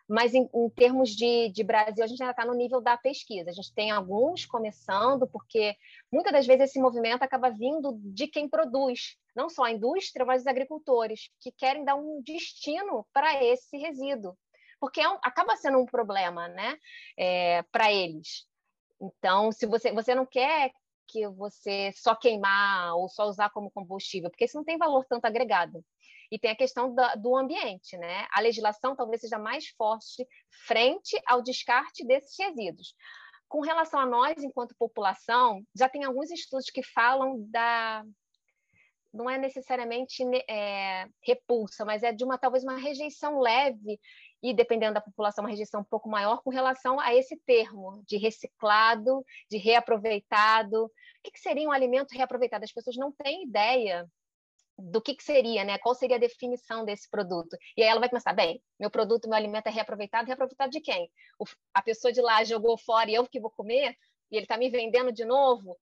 mas 0.09 0.33
em, 0.33 0.49
em 0.51 0.69
termos 0.71 1.11
de, 1.11 1.49
de, 1.49 1.63
Brasil, 1.63 2.03
a 2.03 2.07
gente 2.07 2.19
ainda 2.19 2.31
está 2.31 2.43
no 2.43 2.55
nível 2.55 2.81
da 2.81 2.97
pesquisa. 2.97 3.51
A 3.51 3.53
gente 3.53 3.71
tem 3.75 3.91
alguns 3.91 4.43
começando, 4.43 5.27
porque 5.27 5.75
muitas 6.11 6.33
das 6.33 6.47
vezes 6.47 6.71
esse 6.71 6.79
movimento 6.79 7.21
acaba 7.21 7.51
vindo 7.51 7.93
de 8.01 8.27
quem 8.27 8.49
produz, 8.49 9.15
não 9.35 9.51
só 9.51 9.65
a 9.65 9.71
indústria, 9.71 10.25
mas 10.25 10.41
os 10.41 10.47
agricultores, 10.47 11.29
que 11.39 11.51
querem 11.51 11.85
dar 11.85 11.93
um 11.93 12.23
destino 12.23 13.05
para 13.13 13.43
esse 13.43 13.77
resíduo, 13.77 14.35
porque 14.79 14.99
é 14.99 15.07
um, 15.07 15.19
acaba 15.21 15.55
sendo 15.55 15.77
um 15.77 15.85
problema 15.85 16.47
né, 16.47 16.75
é, 17.15 17.61
para 17.71 17.93
eles. 17.93 18.47
Então, 18.99 19.51
se 19.51 19.67
você, 19.67 19.91
você 19.91 20.15
não 20.15 20.25
quer 20.25 20.71
que 21.09 21.27
você 21.29 21.91
só 21.95 22.15
queimar 22.15 22.95
ou 22.95 23.09
só 23.09 23.25
usar 23.25 23.49
como 23.49 23.71
combustível, 23.71 24.29
porque 24.29 24.45
isso 24.45 24.57
não 24.57 24.63
tem 24.63 24.77
valor 24.77 25.05
tanto 25.05 25.25
agregado. 25.25 25.83
E 26.31 26.37
tem 26.37 26.51
a 26.51 26.55
questão 26.55 26.93
da, 26.93 27.15
do 27.15 27.35
ambiente, 27.35 27.97
né? 27.97 28.27
A 28.31 28.39
legislação 28.39 28.95
talvez 28.95 29.21
seja 29.21 29.39
mais 29.39 29.67
forte 29.69 30.27
frente 30.67 31.19
ao 31.25 31.41
descarte 31.41 32.05
desses 32.05 32.37
resíduos. 32.37 32.93
Com 33.47 33.61
relação 33.61 33.99
a 33.99 34.05
nós, 34.05 34.43
enquanto 34.43 34.75
população, 34.77 35.63
já 35.75 35.89
tem 35.89 36.03
alguns 36.03 36.29
estudos 36.29 36.69
que 36.69 36.83
falam 36.83 37.43
da 37.49 38.03
não 39.11 39.27
é 39.27 39.39
necessariamente 39.39 40.23
é, 40.47 41.07
repulsa, 41.23 41.83
mas 41.83 42.03
é 42.03 42.11
de 42.11 42.23
uma 42.23 42.37
talvez 42.37 42.63
uma 42.63 42.77
rejeição 42.77 43.39
leve 43.39 43.99
e 44.41 44.53
dependendo 44.53 44.93
da 44.93 45.01
população 45.01 45.43
uma 45.43 45.49
rejeição 45.49 45.81
um 45.81 45.85
pouco 45.85 46.09
maior 46.09 46.41
com 46.41 46.49
relação 46.49 46.99
a 46.99 47.13
esse 47.13 47.37
termo 47.45 48.03
de 48.07 48.17
reciclado, 48.17 49.25
de 49.49 49.57
reaproveitado. 49.57 50.85
O 50.85 50.91
que, 51.23 51.31
que 51.31 51.39
seria 51.39 51.67
um 51.67 51.71
alimento 51.71 52.11
reaproveitado? 52.13 52.63
As 52.63 52.71
pessoas 52.71 52.95
não 52.95 53.11
têm 53.11 53.43
ideia 53.43 54.07
do 54.77 55.01
que, 55.01 55.13
que, 55.13 55.23
seria, 55.23 55.63
né? 55.63 55.77
Qual 55.77 55.93
seria 55.93 56.15
a 56.15 56.19
definição 56.19 56.85
desse 56.85 57.09
produto? 57.09 57.57
E 57.75 57.83
aí 57.83 57.89
ela 57.89 57.99
vai 57.99 58.07
começar, 58.07 58.33
bem, 58.33 58.63
meu 58.79 58.89
produto, 58.89 59.27
meu 59.27 59.37
alimento 59.37 59.67
é 59.67 59.71
reaproveitado, 59.71 60.27
reaproveitado 60.27 60.71
de 60.71 60.79
quem? 60.79 61.11
O, 61.37 61.45
a 61.73 61.81
pessoa 61.81 62.13
de 62.13 62.21
lá 62.21 62.43
jogou 62.43 62.77
fora 62.77 63.11
e 63.11 63.15
eu 63.15 63.27
que 63.27 63.41
vou 63.41 63.51
comer? 63.51 63.95
E 64.31 64.37
ele 64.37 64.45
está 64.45 64.57
me 64.57 64.69
vendendo 64.69 65.11
de 65.11 65.25
novo? 65.25 65.77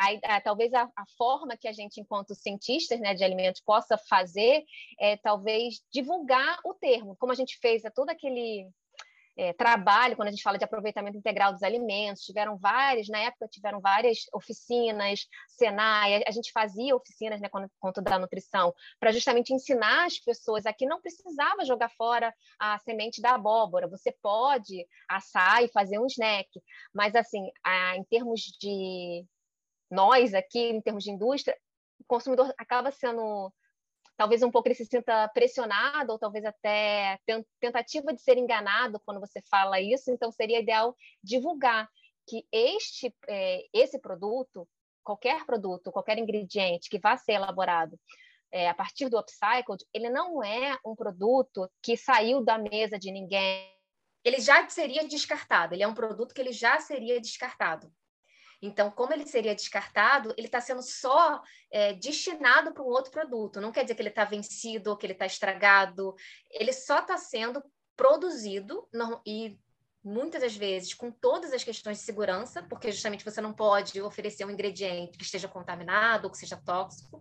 Aí, 0.00 0.18
a, 0.24 0.40
talvez 0.40 0.72
a, 0.72 0.84
a, 0.96 1.04
forma 1.18 1.58
que 1.58 1.68
a 1.68 1.72
gente, 1.72 2.00
enquanto 2.00 2.34
cientistas 2.34 2.98
né, 3.00 3.12
de 3.12 3.22
alimentos, 3.22 3.60
possa 3.60 3.98
fazer 3.98 4.64
é 4.98 5.18
talvez 5.18 5.82
divulgar 5.92 6.58
o 6.64 6.72
termo, 6.72 7.14
como 7.16 7.32
a 7.32 7.34
gente 7.34 7.58
fez 7.58 7.84
a 7.84 7.90
todo 7.90 8.08
aquele 8.08 8.66
é, 9.36 9.52
trabalho, 9.52 10.16
quando 10.16 10.28
a 10.28 10.30
gente 10.30 10.42
fala 10.42 10.56
de 10.56 10.64
aproveitamento 10.64 11.18
integral 11.18 11.52
dos 11.52 11.62
alimentos, 11.62 12.24
tiveram 12.24 12.56
várias, 12.56 13.08
na 13.08 13.18
época 13.18 13.46
tiveram 13.48 13.78
várias 13.78 14.20
oficinas, 14.32 15.26
Senai, 15.48 16.22
a 16.26 16.30
gente 16.30 16.50
fazia 16.50 16.96
oficinas, 16.96 17.38
né, 17.38 17.50
quando 17.50 17.70
conto 17.78 18.00
da 18.00 18.18
nutrição, 18.18 18.74
para 18.98 19.12
justamente 19.12 19.52
ensinar 19.52 20.06
as 20.06 20.18
pessoas 20.18 20.64
a 20.64 20.72
que 20.72 20.86
não 20.86 21.00
precisava 21.02 21.64
jogar 21.66 21.90
fora 21.90 22.34
a 22.58 22.78
semente 22.78 23.20
da 23.20 23.34
abóbora, 23.34 23.86
você 23.86 24.12
pode 24.22 24.86
assar 25.06 25.62
e 25.62 25.68
fazer 25.68 25.98
um 25.98 26.06
snack, 26.06 26.48
mas 26.94 27.14
assim, 27.14 27.50
a, 27.62 27.96
em 27.96 28.04
termos 28.04 28.40
de 28.58 29.26
nós 29.90 30.34
aqui, 30.34 30.60
em 30.60 30.80
termos 30.80 31.04
de 31.04 31.10
indústria, 31.10 31.56
o 31.98 32.04
consumidor 32.04 32.52
acaba 32.58 32.90
sendo 32.90 33.52
talvez 34.16 34.42
um 34.42 34.50
pouco 34.50 34.68
ele 34.68 34.74
se 34.74 34.84
sinta 34.84 35.28
pressionado 35.28 36.12
ou 36.12 36.18
talvez 36.18 36.44
até 36.44 37.18
tentativa 37.58 38.12
de 38.12 38.20
ser 38.20 38.36
enganado 38.36 39.00
quando 39.04 39.18
você 39.18 39.40
fala 39.50 39.80
isso, 39.80 40.10
então 40.10 40.30
seria 40.30 40.60
ideal 40.60 40.94
divulgar 41.22 41.88
que 42.28 42.44
este 42.52 43.14
é, 43.26 43.64
esse 43.72 43.98
produto, 43.98 44.68
qualquer 45.02 45.44
produto, 45.46 45.90
qualquer 45.90 46.18
ingrediente 46.18 46.90
que 46.90 46.98
vá 46.98 47.16
ser 47.16 47.32
elaborado 47.32 47.98
é, 48.52 48.68
a 48.68 48.74
partir 48.74 49.08
do 49.08 49.18
upcycled, 49.18 49.84
ele 49.92 50.10
não 50.10 50.42
é 50.42 50.76
um 50.84 50.94
produto 50.94 51.70
que 51.82 51.96
saiu 51.96 52.44
da 52.44 52.58
mesa 52.58 52.98
de 52.98 53.10
ninguém. 53.10 53.68
Ele 54.24 54.40
já 54.40 54.68
seria 54.68 55.06
descartado, 55.06 55.74
ele 55.74 55.82
é 55.82 55.88
um 55.88 55.94
produto 55.94 56.34
que 56.34 56.40
ele 56.40 56.52
já 56.52 56.78
seria 56.80 57.20
descartado. 57.20 57.90
Então, 58.62 58.90
como 58.90 59.12
ele 59.12 59.26
seria 59.26 59.54
descartado, 59.54 60.34
ele 60.36 60.46
está 60.46 60.60
sendo 60.60 60.82
só 60.82 61.42
é, 61.70 61.94
destinado 61.94 62.72
para 62.72 62.82
um 62.82 62.86
outro 62.86 63.10
produto. 63.10 63.60
Não 63.60 63.72
quer 63.72 63.82
dizer 63.82 63.94
que 63.94 64.02
ele 64.02 64.10
está 64.10 64.24
vencido 64.24 64.90
ou 64.90 64.96
que 64.96 65.06
ele 65.06 65.14
está 65.14 65.24
estragado. 65.24 66.14
Ele 66.50 66.72
só 66.72 66.98
está 66.98 67.16
sendo 67.16 67.62
produzido 67.96 68.88
e 69.26 69.58
muitas 70.02 70.40
das 70.40 70.56
vezes 70.56 70.94
com 70.94 71.10
todas 71.10 71.52
as 71.52 71.62
questões 71.62 71.98
de 71.98 72.04
segurança, 72.04 72.62
porque 72.62 72.90
justamente 72.90 73.24
você 73.24 73.40
não 73.40 73.52
pode 73.52 74.00
oferecer 74.00 74.44
um 74.44 74.50
ingrediente 74.50 75.18
que 75.18 75.24
esteja 75.24 75.48
contaminado 75.48 76.24
ou 76.24 76.30
que 76.30 76.38
seja 76.38 76.56
tóxico, 76.56 77.20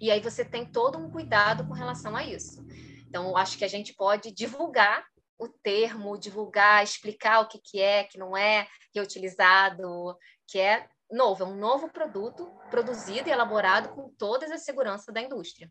e 0.00 0.10
aí 0.10 0.20
você 0.20 0.44
tem 0.44 0.66
todo 0.66 0.98
um 0.98 1.10
cuidado 1.10 1.66
com 1.66 1.72
relação 1.72 2.14
a 2.14 2.22
isso. 2.22 2.64
Então, 3.08 3.28
eu 3.28 3.36
acho 3.36 3.56
que 3.56 3.64
a 3.64 3.68
gente 3.68 3.94
pode 3.94 4.30
divulgar 4.30 5.04
o 5.38 5.48
termo, 5.48 6.18
divulgar, 6.18 6.82
explicar 6.82 7.40
o 7.40 7.48
que, 7.48 7.58
que 7.58 7.80
é, 7.80 8.04
que 8.04 8.18
não 8.18 8.36
é 8.36 8.66
reutilizado, 8.94 10.16
que 10.48 10.58
é 10.58 10.88
novo, 11.10 11.44
é 11.44 11.46
um 11.46 11.54
novo 11.54 11.88
produto 11.90 12.50
produzido 12.70 13.28
e 13.28 13.32
elaborado 13.32 13.90
com 13.90 14.08
todas 14.08 14.50
as 14.50 14.62
seguranças 14.62 15.12
da 15.12 15.20
indústria. 15.20 15.70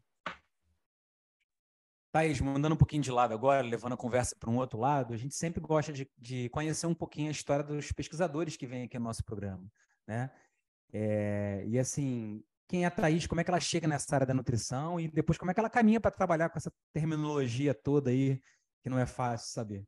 Thaís, 2.12 2.40
mandando 2.40 2.76
um 2.76 2.78
pouquinho 2.78 3.04
de 3.04 3.12
lado 3.12 3.34
agora, 3.34 3.62
levando 3.62 3.94
a 3.94 3.98
conversa 3.98 4.36
para 4.40 4.50
um 4.50 4.58
outro 4.58 4.80
lado, 4.80 5.14
a 5.14 5.18
gente 5.18 5.36
sempre 5.36 5.60
gosta 5.60 5.92
de, 5.92 6.10
de, 6.18 6.48
conhecer 6.50 6.88
um 6.88 6.96
pouquinho 6.96 7.28
a 7.28 7.32
história 7.32 7.64
dos 7.64 7.92
pesquisadores 7.92 8.56
que 8.56 8.66
vêm 8.66 8.84
aqui 8.84 8.98
no 8.98 9.06
nosso 9.06 9.24
programa, 9.24 9.70
né? 10.08 10.32
É, 10.94 11.64
e 11.68 11.78
assim, 11.78 12.44
quem 12.68 12.84
é 12.84 12.88
a 12.88 12.92
Thaís, 12.92 13.28
como 13.28 13.42
é 13.42 13.44
que 13.44 13.52
ela 13.52 13.60
chega 13.60 13.88
nessa 13.88 14.16
área 14.16 14.26
da 14.26 14.34
nutrição 14.34 15.00
e 15.00 15.08
depois 15.10 15.38
como 15.38 15.52
é 15.52 15.54
que 15.54 15.60
ela 15.60 15.70
caminha 15.70 16.00
para 16.00 16.12
trabalhar 16.12 16.50
com 16.50 16.58
essa 16.58 16.72
terminologia 16.94 17.74
toda 17.74 18.10
aí, 18.10 18.42
que 18.82 18.90
não 18.90 18.98
é 18.98 19.06
fácil 19.06 19.52
saber. 19.52 19.86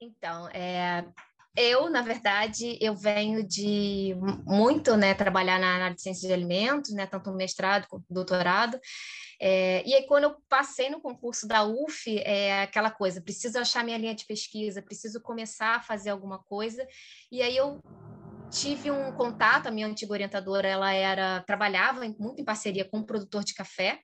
Então, 0.00 0.48
é, 0.50 1.12
eu, 1.58 1.90
na 1.90 2.02
verdade, 2.02 2.78
eu 2.80 2.94
venho 2.94 3.46
de 3.46 4.14
muito, 4.46 4.96
né, 4.96 5.14
trabalhar 5.14 5.58
na 5.58 5.90
de 5.90 6.00
ciência 6.00 6.28
de 6.28 6.32
alimentos, 6.32 6.92
né, 6.92 7.06
tanto 7.06 7.32
mestrado 7.32 7.86
quanto 7.88 8.04
doutorado, 8.08 8.80
é, 9.40 9.86
e 9.86 9.94
aí, 9.94 10.04
quando 10.06 10.24
eu 10.24 10.36
passei 10.48 10.90
no 10.90 11.00
concurso 11.00 11.46
da 11.46 11.64
UF, 11.64 12.18
é 12.18 12.62
aquela 12.62 12.90
coisa: 12.90 13.20
preciso 13.20 13.58
achar 13.58 13.84
minha 13.84 13.98
linha 13.98 14.14
de 14.14 14.26
pesquisa, 14.26 14.82
preciso 14.82 15.20
começar 15.20 15.76
a 15.76 15.80
fazer 15.80 16.10
alguma 16.10 16.42
coisa. 16.42 16.86
E 17.30 17.40
aí 17.40 17.56
eu 17.56 17.80
tive 18.50 18.90
um 18.90 19.12
contato, 19.12 19.68
a 19.68 19.70
minha 19.70 19.86
antiga 19.86 20.12
orientadora, 20.12 20.66
ela 20.66 20.92
era 20.92 21.40
trabalhava 21.42 22.00
muito 22.18 22.40
em 22.40 22.44
parceria 22.44 22.84
com 22.84 22.98
um 22.98 23.04
produtor 23.04 23.44
de 23.44 23.54
café. 23.54 24.00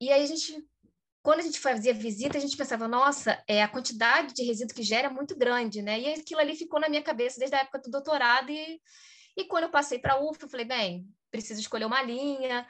E 0.00 0.12
aí 0.12 0.22
a 0.22 0.26
gente 0.26 0.62
quando 1.22 1.38
a 1.38 1.42
gente 1.42 1.60
fazia 1.60 1.94
visita, 1.94 2.36
a 2.36 2.40
gente 2.40 2.56
pensava, 2.56 2.88
nossa, 2.88 3.42
é, 3.46 3.62
a 3.62 3.68
quantidade 3.68 4.34
de 4.34 4.42
resíduo 4.42 4.74
que 4.74 4.82
gera 4.82 5.06
é 5.06 5.10
muito 5.10 5.36
grande, 5.36 5.80
né? 5.80 6.00
E 6.00 6.14
aquilo 6.14 6.40
ali 6.40 6.56
ficou 6.56 6.80
na 6.80 6.88
minha 6.88 7.02
cabeça 7.02 7.38
desde 7.38 7.54
a 7.54 7.60
época 7.60 7.78
do 7.78 7.90
doutorado. 7.90 8.50
E, 8.50 8.80
e 9.36 9.44
quando 9.44 9.64
eu 9.64 9.70
passei 9.70 10.00
para 10.00 10.14
a 10.14 10.20
UF, 10.20 10.42
eu 10.42 10.48
falei, 10.48 10.66
bem, 10.66 11.06
preciso 11.30 11.60
escolher 11.60 11.84
uma 11.84 12.02
linha. 12.02 12.66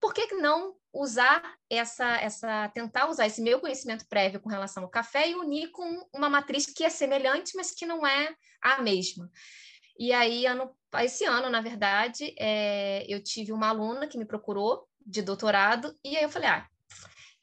Por 0.00 0.14
que 0.14 0.34
não 0.34 0.76
usar 0.92 1.42
essa, 1.68 2.16
essa, 2.18 2.68
tentar 2.68 3.08
usar 3.08 3.26
esse 3.26 3.42
meu 3.42 3.60
conhecimento 3.60 4.06
prévio 4.08 4.40
com 4.40 4.48
relação 4.48 4.84
ao 4.84 4.88
café 4.88 5.28
e 5.28 5.34
unir 5.34 5.70
com 5.72 6.08
uma 6.14 6.30
matriz 6.30 6.64
que 6.64 6.84
é 6.84 6.88
semelhante, 6.88 7.56
mas 7.56 7.72
que 7.72 7.84
não 7.84 8.06
é 8.06 8.34
a 8.62 8.80
mesma. 8.80 9.28
E 9.98 10.12
aí, 10.12 10.46
ano, 10.46 10.74
esse 11.00 11.24
ano, 11.24 11.50
na 11.50 11.60
verdade, 11.60 12.34
é, 12.38 13.04
eu 13.08 13.22
tive 13.22 13.52
uma 13.52 13.68
aluna 13.68 14.06
que 14.06 14.18
me 14.18 14.24
procurou 14.24 14.86
de 15.04 15.22
doutorado, 15.22 15.96
e 16.04 16.16
aí 16.16 16.22
eu 16.22 16.28
falei, 16.28 16.48
ah, 16.48 16.68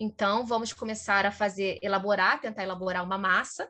então 0.03 0.45
vamos 0.45 0.73
começar 0.73 1.25
a 1.25 1.31
fazer, 1.31 1.79
elaborar, 1.81 2.41
tentar 2.41 2.63
elaborar 2.63 3.03
uma 3.03 3.17
massa, 3.17 3.67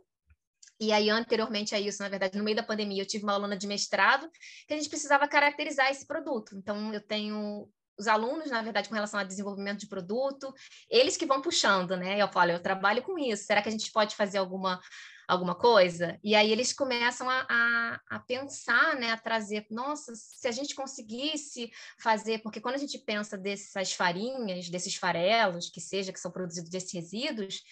e 0.79 0.91
aí, 0.91 1.09
anteriormente 1.09 1.73
a 1.73 1.79
isso, 1.79 2.01
na 2.01 2.09
verdade, 2.09 2.37
no 2.37 2.43
meio 2.43 2.57
da 2.57 2.63
pandemia, 2.63 3.01
eu 3.01 3.07
tive 3.07 3.23
uma 3.23 3.33
aluna 3.33 3.55
de 3.55 3.67
mestrado 3.67 4.29
que 4.67 4.73
a 4.73 4.77
gente 4.77 4.89
precisava 4.89 5.27
caracterizar 5.27 5.89
esse 5.89 6.05
produto. 6.05 6.57
Então, 6.57 6.93
eu 6.93 6.99
tenho 6.99 7.69
os 7.97 8.07
alunos, 8.07 8.49
na 8.49 8.61
verdade, 8.61 8.89
com 8.89 8.95
relação 8.95 9.19
a 9.19 9.23
desenvolvimento 9.23 9.79
de 9.79 9.87
produto, 9.87 10.53
eles 10.89 11.15
que 11.15 11.25
vão 11.25 11.41
puxando, 11.41 11.95
né? 11.95 12.21
Eu 12.21 12.27
falo, 12.27 12.51
eu 12.51 12.61
trabalho 12.61 13.03
com 13.03 13.17
isso, 13.17 13.45
será 13.45 13.61
que 13.61 13.69
a 13.69 13.71
gente 13.71 13.91
pode 13.91 14.15
fazer 14.15 14.39
alguma 14.39 14.81
alguma 15.27 15.55
coisa? 15.55 16.19
E 16.23 16.35
aí 16.35 16.51
eles 16.51 16.73
começam 16.73 17.29
a, 17.29 17.45
a, 17.49 17.99
a, 18.09 18.19
pensar, 18.19 18.95
né, 18.95 19.11
a 19.11 19.17
trazer, 19.17 19.65
nossa, 19.69 20.13
se 20.15 20.47
a 20.47 20.51
gente 20.51 20.75
conseguisse 20.75 21.71
fazer, 21.99 22.39
porque 22.39 22.61
quando 22.61 22.75
a 22.75 22.79
gente 22.79 22.97
pensa 22.99 23.37
dessas 23.37 23.93
farinhas, 23.93 24.69
desses 24.69 24.95
farelos, 24.95 25.69
que 25.69 25.81
seja, 25.81 26.13
que 26.13 26.19
são 26.19 26.31
produzidos 26.31 26.69
desses 26.69 26.93
resíduos, 26.93 27.63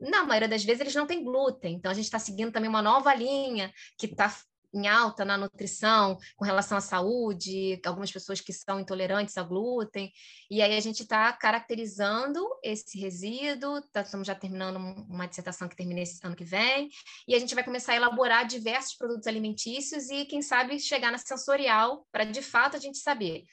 na 0.00 0.24
maioria 0.24 0.48
das 0.48 0.64
vezes 0.64 0.80
eles 0.80 0.94
não 0.94 1.06
têm 1.06 1.24
glúten, 1.24 1.74
então 1.74 1.90
a 1.90 1.94
gente 1.94 2.04
está 2.04 2.18
seguindo 2.18 2.52
também 2.52 2.70
uma 2.70 2.82
nova 2.82 3.12
linha 3.14 3.72
que 3.98 4.06
está 4.06 4.32
em 4.72 4.86
alta 4.86 5.24
na 5.24 5.38
nutrição 5.38 6.18
com 6.36 6.44
relação 6.44 6.76
à 6.78 6.80
saúde, 6.80 7.80
algumas 7.84 8.12
pessoas 8.12 8.40
que 8.40 8.52
são 8.52 8.80
intolerantes 8.80 9.36
a 9.38 9.42
glúten, 9.42 10.12
e 10.50 10.60
aí 10.60 10.76
a 10.76 10.80
gente 10.80 11.02
está 11.02 11.32
caracterizando 11.32 12.40
esse 12.62 12.98
resíduo, 12.98 13.82
tá, 13.92 14.02
estamos 14.02 14.26
já 14.26 14.34
terminando 14.34 14.76
uma 15.08 15.26
dissertação 15.26 15.68
que 15.68 15.76
termina 15.76 16.00
esse 16.00 16.24
ano 16.24 16.36
que 16.36 16.44
vem, 16.44 16.88
e 17.26 17.34
a 17.34 17.38
gente 17.38 17.54
vai 17.54 17.64
começar 17.64 17.92
a 17.92 17.96
elaborar 17.96 18.46
diversos 18.46 18.94
produtos 18.94 19.26
alimentícios 19.26 20.08
e, 20.10 20.24
quem 20.24 20.42
sabe, 20.42 20.78
chegar 20.78 21.10
na 21.10 21.18
sensorial 21.18 22.06
para, 22.12 22.24
de 22.24 22.42
fato, 22.42 22.76
a 22.76 22.80
gente 22.80 22.98
saber 22.98 23.44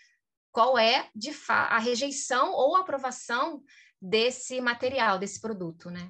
qual 0.51 0.77
é 0.77 1.09
de 1.13 1.31
a 1.49 1.79
rejeição 1.79 2.53
ou 2.53 2.77
aprovação 2.77 3.61
desse 4.01 4.61
material, 4.61 5.19
desse 5.19 5.41
produto, 5.41 5.89
né? 5.89 6.09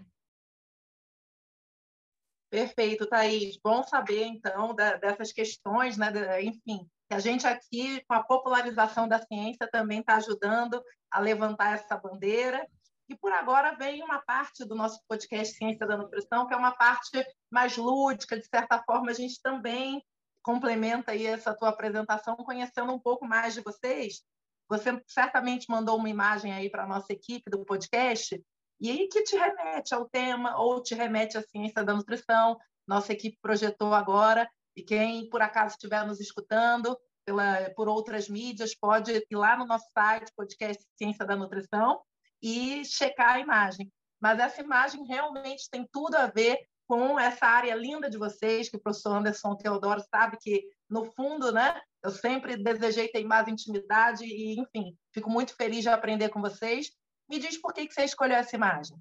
Perfeito, 2.55 3.05
Thaís. 3.05 3.57
Bom 3.61 3.83
saber, 3.83 4.23
então, 4.23 4.73
da, 4.73 4.95
dessas 4.95 5.33
questões, 5.33 5.97
né? 5.97 6.07
enfim, 6.41 6.89
que 7.09 7.13
a 7.13 7.19
gente 7.19 7.45
aqui, 7.45 8.01
com 8.05 8.13
a 8.13 8.23
popularização 8.23 9.09
da 9.09 9.21
ciência, 9.21 9.67
também 9.69 9.99
está 9.99 10.15
ajudando 10.15 10.81
a 11.11 11.19
levantar 11.19 11.73
essa 11.73 11.97
bandeira. 11.97 12.65
E 13.09 13.17
por 13.17 13.33
agora 13.33 13.75
vem 13.75 14.01
uma 14.01 14.21
parte 14.21 14.63
do 14.63 14.73
nosso 14.73 15.01
podcast 15.05 15.53
Ciência 15.57 15.85
da 15.85 15.97
Nutrição, 15.97 16.47
que 16.47 16.53
é 16.53 16.57
uma 16.57 16.71
parte 16.71 17.27
mais 17.51 17.75
lúdica, 17.75 18.39
de 18.39 18.47
certa 18.47 18.81
forma, 18.83 19.11
a 19.11 19.13
gente 19.13 19.41
também 19.41 20.01
complementa 20.41 21.11
aí 21.11 21.25
essa 21.25 21.53
tua 21.53 21.67
apresentação, 21.67 22.37
conhecendo 22.37 22.93
um 22.93 22.99
pouco 22.99 23.27
mais 23.27 23.53
de 23.53 23.59
vocês. 23.59 24.23
Você 24.69 24.97
certamente 25.07 25.69
mandou 25.69 25.97
uma 25.97 26.09
imagem 26.09 26.53
aí 26.53 26.69
para 26.69 26.85
a 26.85 26.87
nossa 26.87 27.11
equipe 27.11 27.51
do 27.51 27.65
podcast, 27.65 28.41
e 28.79 28.89
aí 28.89 29.07
que 29.07 29.23
te 29.23 29.35
remete 29.35 29.93
ao 29.93 30.07
tema 30.09 30.59
ou 30.59 30.81
te 30.81 30.93
remete 30.95 31.37
à 31.37 31.41
ciência 31.41 31.83
da 31.83 31.93
nutrição. 31.93 32.57
Nossa 32.87 33.13
equipe 33.13 33.37
projetou 33.41 33.93
agora, 33.93 34.49
e 34.75 34.83
quem 34.83 35.29
por 35.29 35.41
acaso 35.41 35.75
estiver 35.75 36.05
nos 36.05 36.19
escutando 36.19 36.97
pela, 37.25 37.71
por 37.75 37.87
outras 37.87 38.29
mídias, 38.29 38.75
pode 38.75 39.11
ir 39.11 39.35
lá 39.35 39.57
no 39.57 39.65
nosso 39.65 39.85
site, 39.93 40.31
podcast 40.35 40.83
Ciência 40.95 41.25
da 41.25 41.35
Nutrição, 41.35 42.01
e 42.41 42.85
checar 42.85 43.35
a 43.35 43.39
imagem. 43.39 43.91
Mas 44.21 44.39
essa 44.39 44.61
imagem 44.61 45.03
realmente 45.05 45.69
tem 45.69 45.87
tudo 45.91 46.15
a 46.15 46.27
ver 46.27 46.59
com 46.87 47.19
essa 47.19 47.47
área 47.47 47.73
linda 47.73 48.09
de 48.09 48.17
vocês, 48.17 48.69
que 48.69 48.77
o 48.77 48.79
professor 48.79 49.17
Anderson 49.17 49.55
Teodoro 49.55 50.01
sabe 50.13 50.37
que, 50.39 50.63
no 50.87 51.05
fundo, 51.13 51.51
né, 51.51 51.81
eu 52.03 52.11
sempre 52.11 52.55
desejei 52.55 53.07
ter 53.07 53.23
mais 53.23 53.47
intimidade 53.47 54.23
e, 54.23 54.59
enfim, 54.59 54.95
fico 55.11 55.29
muito 55.29 55.55
feliz 55.55 55.81
de 55.81 55.89
aprender 55.89 56.29
com 56.29 56.39
vocês. 56.39 56.91
Me 57.29 57.39
diz 57.39 57.57
por 57.57 57.73
que, 57.73 57.87
que 57.87 57.93
você 57.93 58.03
escolheu 58.03 58.37
essa 58.37 58.55
imagem. 58.55 58.97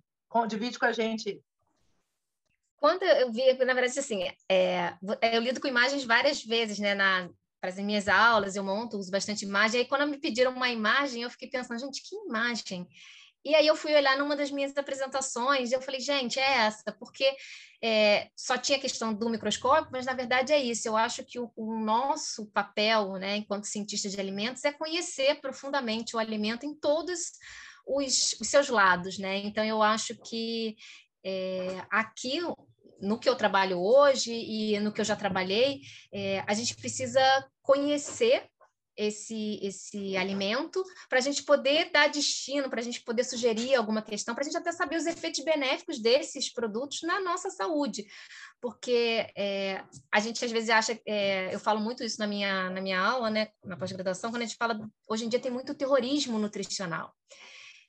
Divide 0.48 0.78
com 0.78 0.86
a 0.86 0.92
gente. 0.92 1.40
Quando 2.76 3.02
eu 3.02 3.32
vi, 3.32 3.52
na 3.64 3.72
verdade, 3.72 3.98
assim, 3.98 4.24
é, 4.50 4.94
eu 5.32 5.40
lido 5.40 5.60
com 5.60 5.68
imagens 5.68 6.04
várias 6.04 6.44
vezes, 6.44 6.78
né, 6.78 6.94
na, 6.94 7.30
para 7.60 7.70
as 7.70 7.78
minhas 7.78 8.08
aulas, 8.08 8.56
eu 8.56 8.64
monto, 8.64 8.98
uso 8.98 9.10
bastante 9.10 9.44
imagem. 9.44 9.80
Aí, 9.80 9.86
quando 9.86 10.06
me 10.06 10.18
pediram 10.18 10.52
uma 10.52 10.68
imagem, 10.70 11.22
eu 11.22 11.30
fiquei 11.30 11.48
pensando, 11.48 11.80
gente, 11.80 12.02
que 12.02 12.16
imagem? 12.16 12.86
E 13.44 13.54
aí 13.54 13.66
eu 13.66 13.76
fui 13.76 13.94
olhar 13.94 14.16
numa 14.16 14.34
das 14.34 14.50
minhas 14.50 14.74
apresentações 14.74 15.70
e 15.70 15.74
eu 15.74 15.82
falei, 15.82 16.00
gente, 16.00 16.40
é 16.40 16.60
essa, 16.60 16.90
porque 16.98 17.30
é, 17.82 18.30
só 18.34 18.56
tinha 18.56 18.78
a 18.78 18.80
questão 18.80 19.12
do 19.12 19.28
microscópio, 19.28 19.90
mas 19.92 20.06
na 20.06 20.14
verdade 20.14 20.50
é 20.50 20.58
isso. 20.58 20.88
Eu 20.88 20.96
acho 20.96 21.22
que 21.24 21.38
o, 21.38 21.52
o, 21.54 21.78
nosso 21.78 22.46
papel, 22.46 23.12
né, 23.14 23.36
enquanto 23.36 23.66
cientista 23.66 24.08
de 24.08 24.18
alimentos, 24.18 24.64
é 24.64 24.72
conhecer 24.72 25.42
profundamente 25.42 26.16
o 26.16 26.18
alimento 26.18 26.64
em 26.64 26.74
todos 26.74 27.20
os, 27.20 27.32
os 27.86 28.36
seus 28.42 28.68
lados, 28.68 29.18
né? 29.18 29.38
Então, 29.38 29.64
eu 29.64 29.82
acho 29.82 30.14
que 30.22 30.76
é, 31.24 31.84
aqui 31.90 32.40
no 33.00 33.18
que 33.18 33.28
eu 33.28 33.36
trabalho 33.36 33.78
hoje 33.78 34.32
e 34.32 34.78
no 34.80 34.92
que 34.92 35.00
eu 35.00 35.04
já 35.04 35.16
trabalhei, 35.16 35.80
é, 36.12 36.42
a 36.46 36.54
gente 36.54 36.74
precisa 36.76 37.20
conhecer 37.62 38.48
esse, 38.96 39.58
esse 39.62 40.16
alimento 40.16 40.82
para 41.08 41.18
a 41.18 41.22
gente 41.22 41.42
poder 41.42 41.90
dar 41.90 42.08
destino, 42.08 42.70
para 42.70 42.80
a 42.80 42.82
gente 42.82 43.02
poder 43.02 43.24
sugerir 43.24 43.74
alguma 43.74 44.02
questão, 44.02 44.34
para 44.34 44.42
a 44.42 44.44
gente 44.44 44.56
até 44.56 44.72
saber 44.72 44.96
os 44.96 45.06
efeitos 45.06 45.44
benéficos 45.44 45.98
desses 45.98 46.52
produtos 46.52 47.02
na 47.02 47.20
nossa 47.20 47.50
saúde. 47.50 48.06
Porque 48.60 49.26
é, 49.36 49.84
a 50.12 50.20
gente 50.20 50.44
às 50.44 50.50
vezes 50.50 50.70
acha, 50.70 50.98
é, 51.06 51.54
eu 51.54 51.58
falo 51.58 51.80
muito 51.80 52.04
isso 52.04 52.18
na 52.18 52.26
minha, 52.26 52.70
na 52.70 52.80
minha 52.80 53.00
aula, 53.00 53.30
né, 53.30 53.48
na 53.64 53.76
pós-graduação, 53.76 54.30
quando 54.30 54.42
a 54.42 54.46
gente 54.46 54.56
fala, 54.56 54.78
hoje 55.08 55.24
em 55.24 55.28
dia 55.28 55.40
tem 55.40 55.50
muito 55.50 55.74
terrorismo 55.74 56.38
nutricional. 56.38 57.12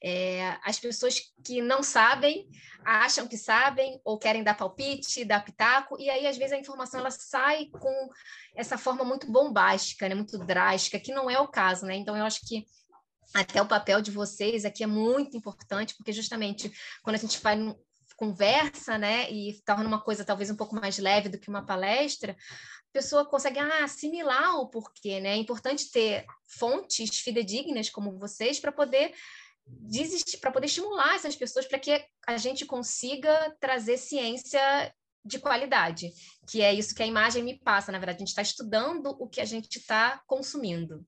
É, 0.08 0.56
as 0.63 0.80
pessoas 0.80 1.20
que 1.44 1.63
não 1.63 1.82
sabem 1.82 2.48
acham 2.86 3.28
que 3.28 3.36
sabem 3.36 4.00
ou 4.06 4.20
querem 4.20 4.44
dar 4.44 4.54
palpite, 4.54 5.26
dar 5.26 5.44
pitaco, 5.44 6.00
e 6.00 6.12
aí 6.12 6.28
às 6.28 6.38
vezes 6.38 6.54
a 6.54 6.60
informação 6.60 7.00
ela 7.00 7.10
sai 7.10 7.65
com 7.72 8.10
essa 8.56 8.78
forma 8.78 9.04
muito 9.04 9.26
bombástica, 9.32 10.08
né, 10.08 10.13
muito 10.13 10.38
drástica, 10.38 11.00
que 11.00 11.12
não 11.12 11.28
é 11.28 11.39
o 11.39 11.48
caso, 11.48 11.88
né? 11.88 11.96
Então 11.96 12.15
eu 12.15 12.24
acho 12.24 12.41
que 12.48 12.68
até 13.34 13.60
o 13.60 13.68
papel 13.68 14.00
de 14.00 14.12
vocês 14.12 14.63
aqui 14.63 14.84
é 14.84 14.88
muito 14.88 15.36
importante, 15.36 15.96
porque 15.98 16.13
justamente 16.13 16.72
quando 17.02 17.15
a 17.15 17.20
gente 17.20 17.41
vai 17.41 17.58
conversa, 18.15 19.00
né, 19.00 19.30
e 19.32 19.60
torna 19.65 19.88
uma 19.88 20.00
coisa 20.00 20.24
talvez 20.24 20.52
um 20.52 20.56
pouco 20.56 20.76
mais 20.76 21.00
leve 21.00 21.30
do 21.30 21.39
que 21.39 21.50
uma 21.50 21.65
palestra, 21.65 22.34
a 22.34 22.94
pessoa 22.94 23.26
consegue 23.26 23.58
ah, 23.58 23.84
assimilar 23.84 24.56
o 24.60 24.70
porquê, 24.70 25.20
né? 25.20 25.30
É 25.30 25.36
importante 25.36 25.91
ter 25.91 26.26
fontes 26.48 27.20
fidedignas 27.20 27.89
como 27.89 28.20
vocês 28.20 28.60
para 28.60 28.72
poder 28.72 29.12
para 30.41 30.51
poder 30.51 30.67
estimular 30.67 31.15
essas 31.15 31.36
pessoas 31.36 31.65
para 31.65 31.80
que 31.80 32.04
a 32.28 32.38
gente 32.38 32.65
consiga 32.65 33.56
trazer 33.60 33.97
ciência 33.97 34.93
de 35.23 35.39
qualidade, 35.39 36.12
que 36.47 36.62
é 36.62 36.71
isso 36.71 36.93
que 36.93 37.01
a 37.01 37.08
imagem 37.08 37.43
me 37.43 37.58
passa, 37.60 37.91
na 37.91 37.97
verdade, 37.97 38.17
a 38.17 38.19
gente 38.19 38.28
está 38.28 38.43
estudando 38.43 39.15
o 39.19 39.28
que 39.28 39.41
a 39.41 39.45
gente 39.45 39.78
está 39.78 40.21
consumindo. 40.28 41.04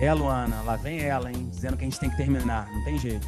É, 0.00 0.14
Luana, 0.14 0.62
lá 0.62 0.76
vem 0.76 1.00
ela, 1.00 1.28
hein, 1.28 1.50
dizendo 1.50 1.76
que 1.76 1.82
a 1.82 1.88
gente 1.88 1.98
tem 1.98 2.08
que 2.08 2.16
terminar, 2.16 2.70
não 2.70 2.84
tem 2.84 2.96
jeito. 3.00 3.26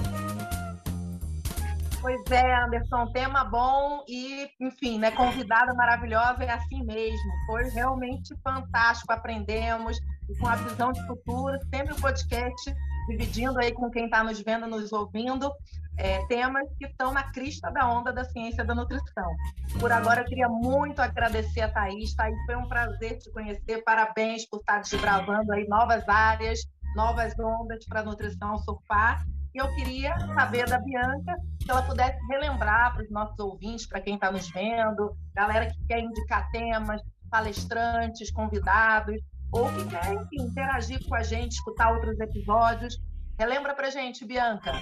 Pois 2.00 2.22
é, 2.30 2.54
Anderson, 2.64 3.12
tema 3.12 3.44
bom 3.44 4.04
e, 4.08 4.48
enfim, 4.58 4.98
né, 4.98 5.10
convidada 5.10 5.74
maravilhosa, 5.74 6.44
é 6.44 6.50
assim 6.50 6.82
mesmo. 6.82 7.32
Foi 7.46 7.68
realmente 7.68 8.34
fantástico, 8.42 9.12
aprendemos, 9.12 9.98
com 10.38 10.46
a 10.46 10.56
visão 10.56 10.92
de 10.92 11.06
futuro, 11.06 11.58
sempre 11.72 11.92
o 11.92 12.00
podcast 12.00 12.74
dividindo 13.08 13.58
aí 13.58 13.72
com 13.72 13.90
quem 13.90 14.04
está 14.04 14.22
nos 14.22 14.40
vendo, 14.40 14.66
nos 14.66 14.92
ouvindo, 14.92 15.52
é, 15.98 16.24
temas 16.26 16.66
que 16.78 16.86
estão 16.86 17.12
na 17.12 17.24
crista 17.32 17.70
da 17.70 17.88
onda 17.88 18.12
da 18.12 18.24
ciência 18.24 18.64
da 18.64 18.74
nutrição. 18.74 19.30
Por 19.78 19.92
agora, 19.92 20.22
eu 20.22 20.24
queria 20.24 20.48
muito 20.48 21.00
agradecer 21.00 21.62
a 21.62 21.68
Thaís. 21.68 22.14
Thaís, 22.14 22.36
foi 22.46 22.56
um 22.56 22.68
prazer 22.68 23.18
te 23.18 23.30
conhecer. 23.32 23.82
Parabéns 23.84 24.46
por 24.48 24.60
estar 24.60 24.80
desbravando 24.80 25.52
aí 25.52 25.66
novas 25.68 26.08
áreas, 26.08 26.60
novas 26.94 27.34
ondas 27.38 27.84
para 27.86 28.00
a 28.00 28.04
nutrição 28.04 28.56
surfar. 28.58 29.24
E 29.54 29.58
eu 29.58 29.68
queria 29.74 30.16
saber 30.34 30.68
da 30.68 30.78
Bianca, 30.78 31.34
se 31.62 31.70
ela 31.70 31.82
pudesse 31.82 32.18
relembrar 32.28 32.94
para 32.94 33.02
os 33.02 33.10
nossos 33.10 33.38
ouvintes, 33.38 33.86
para 33.86 34.00
quem 34.00 34.14
está 34.14 34.30
nos 34.30 34.48
vendo, 34.50 35.16
galera 35.34 35.66
que 35.66 35.86
quer 35.86 36.00
indicar 36.00 36.48
temas, 36.50 37.02
palestrantes, 37.30 38.30
convidados, 38.30 39.16
ou 39.52 39.66
que 39.72 39.84
quer 39.88 40.12
enfim, 40.12 40.42
interagir 40.42 41.00
com 41.08 41.14
a 41.14 41.22
gente, 41.22 41.52
escutar 41.52 41.92
outros 41.92 42.18
episódios. 42.20 42.96
Relembra 43.38 43.74
para 43.74 43.90
gente, 43.90 44.24
Bianca. 44.24 44.72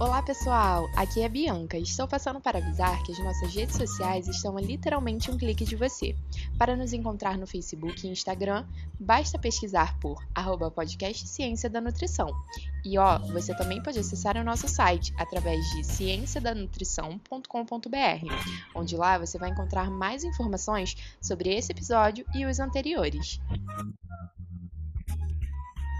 Olá 0.00 0.20
pessoal, 0.20 0.90
aqui 0.96 1.20
é 1.20 1.26
a 1.26 1.28
Bianca. 1.28 1.78
Estou 1.78 2.08
passando 2.08 2.40
para 2.40 2.58
avisar 2.58 3.00
que 3.04 3.12
as 3.12 3.18
nossas 3.20 3.54
redes 3.54 3.76
sociais 3.76 4.26
estão 4.26 4.56
a 4.56 4.60
literalmente 4.60 5.30
um 5.30 5.38
clique 5.38 5.64
de 5.64 5.76
você. 5.76 6.16
Para 6.58 6.74
nos 6.74 6.92
encontrar 6.92 7.38
no 7.38 7.46
Facebook 7.46 8.04
e 8.04 8.10
Instagram, 8.10 8.66
basta 8.98 9.38
pesquisar 9.38 9.96
por 10.00 10.20
arroba 10.34 10.68
podcast 10.68 11.28
Ciência 11.28 11.70
da 11.70 11.80
Nutrição. 11.80 12.28
E 12.84 12.98
ó, 12.98 13.20
você 13.20 13.56
também 13.56 13.80
pode 13.80 14.00
acessar 14.00 14.36
o 14.36 14.42
nosso 14.42 14.66
site 14.66 15.14
através 15.16 15.64
de 15.70 15.84
cienciadanutrição.com.br, 15.84 17.46
onde 18.74 18.96
lá 18.96 19.16
você 19.16 19.38
vai 19.38 19.50
encontrar 19.50 19.92
mais 19.92 20.24
informações 20.24 20.96
sobre 21.22 21.54
esse 21.54 21.70
episódio 21.70 22.26
e 22.34 22.44
os 22.44 22.58
anteriores. 22.58 23.40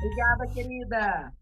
Obrigada, 0.03 0.49
querida. 0.53 1.33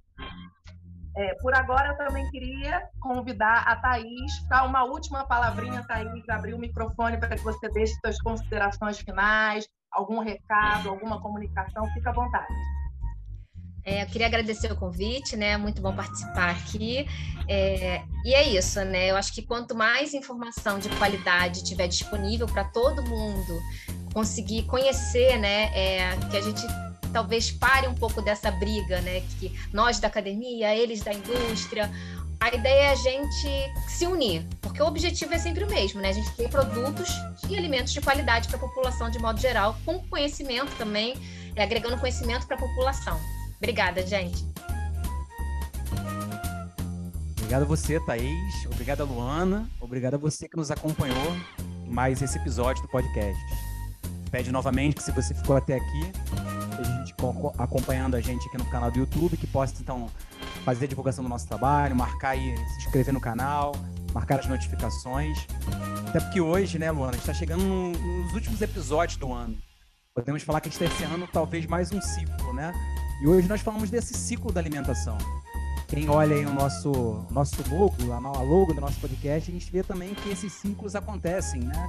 É, 1.14 1.34
por 1.42 1.54
agora, 1.54 1.88
eu 1.88 1.96
também 1.96 2.28
queria 2.30 2.88
convidar 3.00 3.64
a 3.66 3.76
Thaís 3.76 4.38
para 4.48 4.64
uma 4.64 4.84
última 4.84 5.26
palavrinha, 5.26 5.84
Thaís, 5.86 6.26
abrir 6.28 6.54
o 6.54 6.58
microfone 6.58 7.18
para 7.18 7.36
que 7.36 7.42
você 7.42 7.68
deixe 7.68 7.94
suas 8.00 8.18
considerações 8.22 8.98
finais, 8.98 9.68
algum 9.90 10.20
recado, 10.20 10.88
alguma 10.88 11.20
comunicação, 11.20 11.84
fica 11.92 12.10
à 12.10 12.12
vontade. 12.14 12.54
É, 13.84 14.04
eu 14.04 14.06
queria 14.06 14.28
agradecer 14.28 14.70
o 14.70 14.76
convite, 14.76 15.36
né? 15.36 15.56
Muito 15.56 15.82
bom 15.82 15.94
participar 15.94 16.50
aqui. 16.50 17.04
É, 17.48 18.02
e 18.24 18.32
é 18.32 18.48
isso, 18.48 18.82
né? 18.84 19.10
Eu 19.10 19.16
acho 19.16 19.34
que 19.34 19.42
quanto 19.42 19.74
mais 19.74 20.14
informação 20.14 20.78
de 20.78 20.88
qualidade 20.90 21.64
tiver 21.64 21.88
disponível 21.88 22.46
para 22.46 22.64
todo 22.64 23.02
mundo 23.02 23.60
conseguir 24.14 24.62
conhecer, 24.66 25.36
né? 25.38 25.64
É, 25.74 26.16
que 26.30 26.36
a 26.36 26.40
gente 26.40 26.62
talvez 27.12 27.50
pare 27.50 27.86
um 27.86 27.94
pouco 27.94 28.22
dessa 28.22 28.50
briga, 28.50 29.00
né? 29.02 29.20
Que 29.38 29.52
nós 29.72 29.98
da 29.98 30.08
academia, 30.08 30.74
eles 30.74 31.02
da 31.02 31.12
indústria. 31.12 31.90
A 32.40 32.52
ideia 32.54 32.88
é 32.88 32.90
a 32.90 32.94
gente 32.96 33.72
se 33.88 34.04
unir, 34.04 34.44
porque 34.60 34.82
o 34.82 34.86
objetivo 34.86 35.32
é 35.32 35.38
sempre 35.38 35.62
o 35.62 35.68
mesmo, 35.68 36.00
né? 36.00 36.08
A 36.08 36.12
gente 36.12 36.30
ter 36.32 36.48
produtos 36.48 37.08
e 37.48 37.56
alimentos 37.56 37.92
de 37.92 38.00
qualidade 38.00 38.48
para 38.48 38.56
a 38.56 38.60
população 38.60 39.08
de 39.10 39.18
modo 39.20 39.40
geral, 39.40 39.76
com 39.84 40.00
conhecimento 40.08 40.74
também, 40.76 41.14
agregando 41.56 41.98
conhecimento 41.98 42.46
para 42.46 42.56
a 42.56 42.58
população. 42.58 43.20
Obrigada, 43.58 44.04
gente. 44.04 44.44
Obrigado 47.52 47.62
a 47.62 47.66
você, 47.66 48.00
Thaís. 48.00 48.66
Obrigado 48.66 49.02
a 49.02 49.04
Luana. 49.04 49.70
Obrigado 49.78 50.14
a 50.14 50.18
você 50.18 50.48
que 50.48 50.56
nos 50.56 50.70
acompanhou 50.70 51.36
mais 51.86 52.22
esse 52.22 52.38
episódio 52.38 52.82
do 52.82 52.88
podcast. 52.88 53.40
Pede 54.32 54.50
novamente 54.50 54.96
que 54.96 55.02
se 55.02 55.12
você 55.12 55.34
ficou 55.34 55.56
até 55.56 55.76
aqui, 55.76 56.10
acompanhando 57.58 58.14
a 58.14 58.20
gente 58.20 58.46
aqui 58.48 58.58
no 58.58 58.64
canal 58.66 58.90
do 58.90 58.98
YouTube, 58.98 59.36
que 59.36 59.46
possa 59.46 59.74
então 59.80 60.08
fazer 60.64 60.86
a 60.86 60.88
divulgação 60.88 61.22
do 61.22 61.30
nosso 61.30 61.46
trabalho, 61.46 61.94
marcar 61.94 62.30
aí, 62.30 62.56
se 62.56 62.78
inscrever 62.78 63.12
no 63.12 63.20
canal, 63.20 63.72
marcar 64.12 64.40
as 64.40 64.46
notificações. 64.46 65.46
Até 66.08 66.20
porque 66.20 66.40
hoje, 66.40 66.78
né, 66.78 66.90
Luana, 66.90 67.10
a 67.10 67.12
gente 67.12 67.22
está 67.22 67.34
chegando 67.34 67.62
nos 67.64 68.32
últimos 68.34 68.60
episódios 68.60 69.16
do 69.18 69.32
ano. 69.32 69.56
Podemos 70.14 70.42
falar 70.42 70.60
que 70.60 70.68
a 70.68 70.70
gente 70.70 70.82
está 70.82 70.94
encerrando 70.94 71.26
talvez 71.32 71.64
mais 71.66 71.90
um 71.90 72.00
ciclo, 72.00 72.52
né? 72.52 72.72
E 73.22 73.26
hoje 73.26 73.48
nós 73.48 73.60
falamos 73.60 73.88
desse 73.88 74.12
ciclo 74.14 74.52
da 74.52 74.60
alimentação. 74.60 75.16
Quem 75.88 76.08
olha 76.08 76.34
aí 76.34 76.44
o 76.44 76.52
nosso, 76.52 77.24
nosso 77.30 77.56
logo, 77.70 78.12
a 78.12 78.18
logo 78.18 78.72
do 78.74 78.80
nosso 78.80 78.98
podcast, 79.00 79.50
a 79.50 79.54
gente 79.54 79.70
vê 79.70 79.82
também 79.82 80.14
que 80.14 80.30
esses 80.30 80.52
ciclos 80.52 80.94
acontecem, 80.94 81.60
né? 81.60 81.88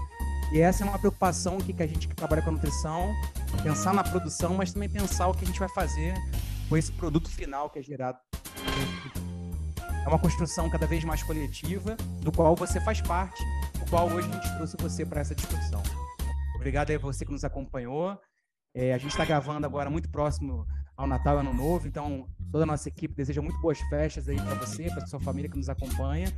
E 0.54 0.62
essa 0.62 0.84
é 0.84 0.88
uma 0.88 1.00
preocupação 1.00 1.58
que, 1.58 1.74
que 1.74 1.82
a 1.82 1.88
gente 1.88 2.08
que 2.08 2.16
trabalha 2.16 2.40
com 2.44 2.52
a 2.52 2.54
nutrição, 2.54 3.12
pensar 3.64 3.92
na 3.92 4.04
produção, 4.04 4.54
mas 4.54 4.72
também 4.72 4.88
pensar 4.88 5.28
o 5.28 5.34
que 5.34 5.44
a 5.44 5.48
gente 5.48 5.60
vai 5.60 5.70
fazer 5.70 6.14
com 6.70 6.78
esse 6.78 6.92
produto 6.92 7.28
final 7.28 7.72
que 7.72 7.80
é 7.80 7.82
gerado. 7.82 8.20
É 10.06 10.08
uma 10.08 10.20
construção 10.20 10.70
cada 10.70 10.86
vez 10.86 11.04
mais 11.04 11.24
coletiva, 11.24 11.96
do 12.22 12.32
qual 12.32 12.56
você 12.56 12.80
faz 12.82 13.02
parte, 13.02 13.44
do 13.80 13.90
qual 13.90 14.08
hoje 14.08 14.30
a 14.30 14.34
gente 14.34 14.56
trouxe 14.56 14.78
você 14.78 15.04
para 15.04 15.22
essa 15.22 15.34
discussão. 15.34 15.82
Obrigado 16.56 16.92
a 16.92 17.00
você 17.00 17.26
que 17.26 17.32
nos 17.32 17.44
acompanhou. 17.44 18.16
É, 18.76 18.94
a 18.94 18.98
gente 19.00 19.10
está 19.10 19.26
gravando 19.26 19.66
agora 19.66 19.90
muito 19.90 20.08
próximo 20.12 20.68
ao 20.96 21.08
Natal 21.08 21.38
e 21.38 21.40
Ano 21.40 21.54
Novo, 21.54 21.88
então 21.88 22.28
toda 22.52 22.64
a 22.64 22.68
nossa 22.68 22.88
equipe 22.90 23.16
deseja 23.16 23.42
muito 23.42 23.60
boas 23.60 23.80
festas 23.90 24.30
aí 24.30 24.36
para 24.36 24.54
você, 24.54 24.84
para 24.84 25.08
sua 25.08 25.20
família 25.20 25.50
que 25.50 25.58
nos 25.58 25.68
acompanha. 25.68 26.32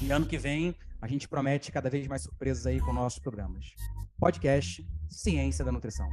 E 0.00 0.10
ano 0.10 0.26
que 0.26 0.38
vem 0.38 0.74
a 1.00 1.08
gente 1.08 1.28
promete 1.28 1.72
cada 1.72 1.90
vez 1.90 2.06
mais 2.06 2.22
surpresas 2.22 2.66
aí 2.66 2.80
com 2.80 2.92
nossos 2.92 3.18
programas. 3.18 3.74
Podcast 4.18 4.86
Ciência 5.08 5.64
da 5.64 5.72
Nutrição. 5.72 6.08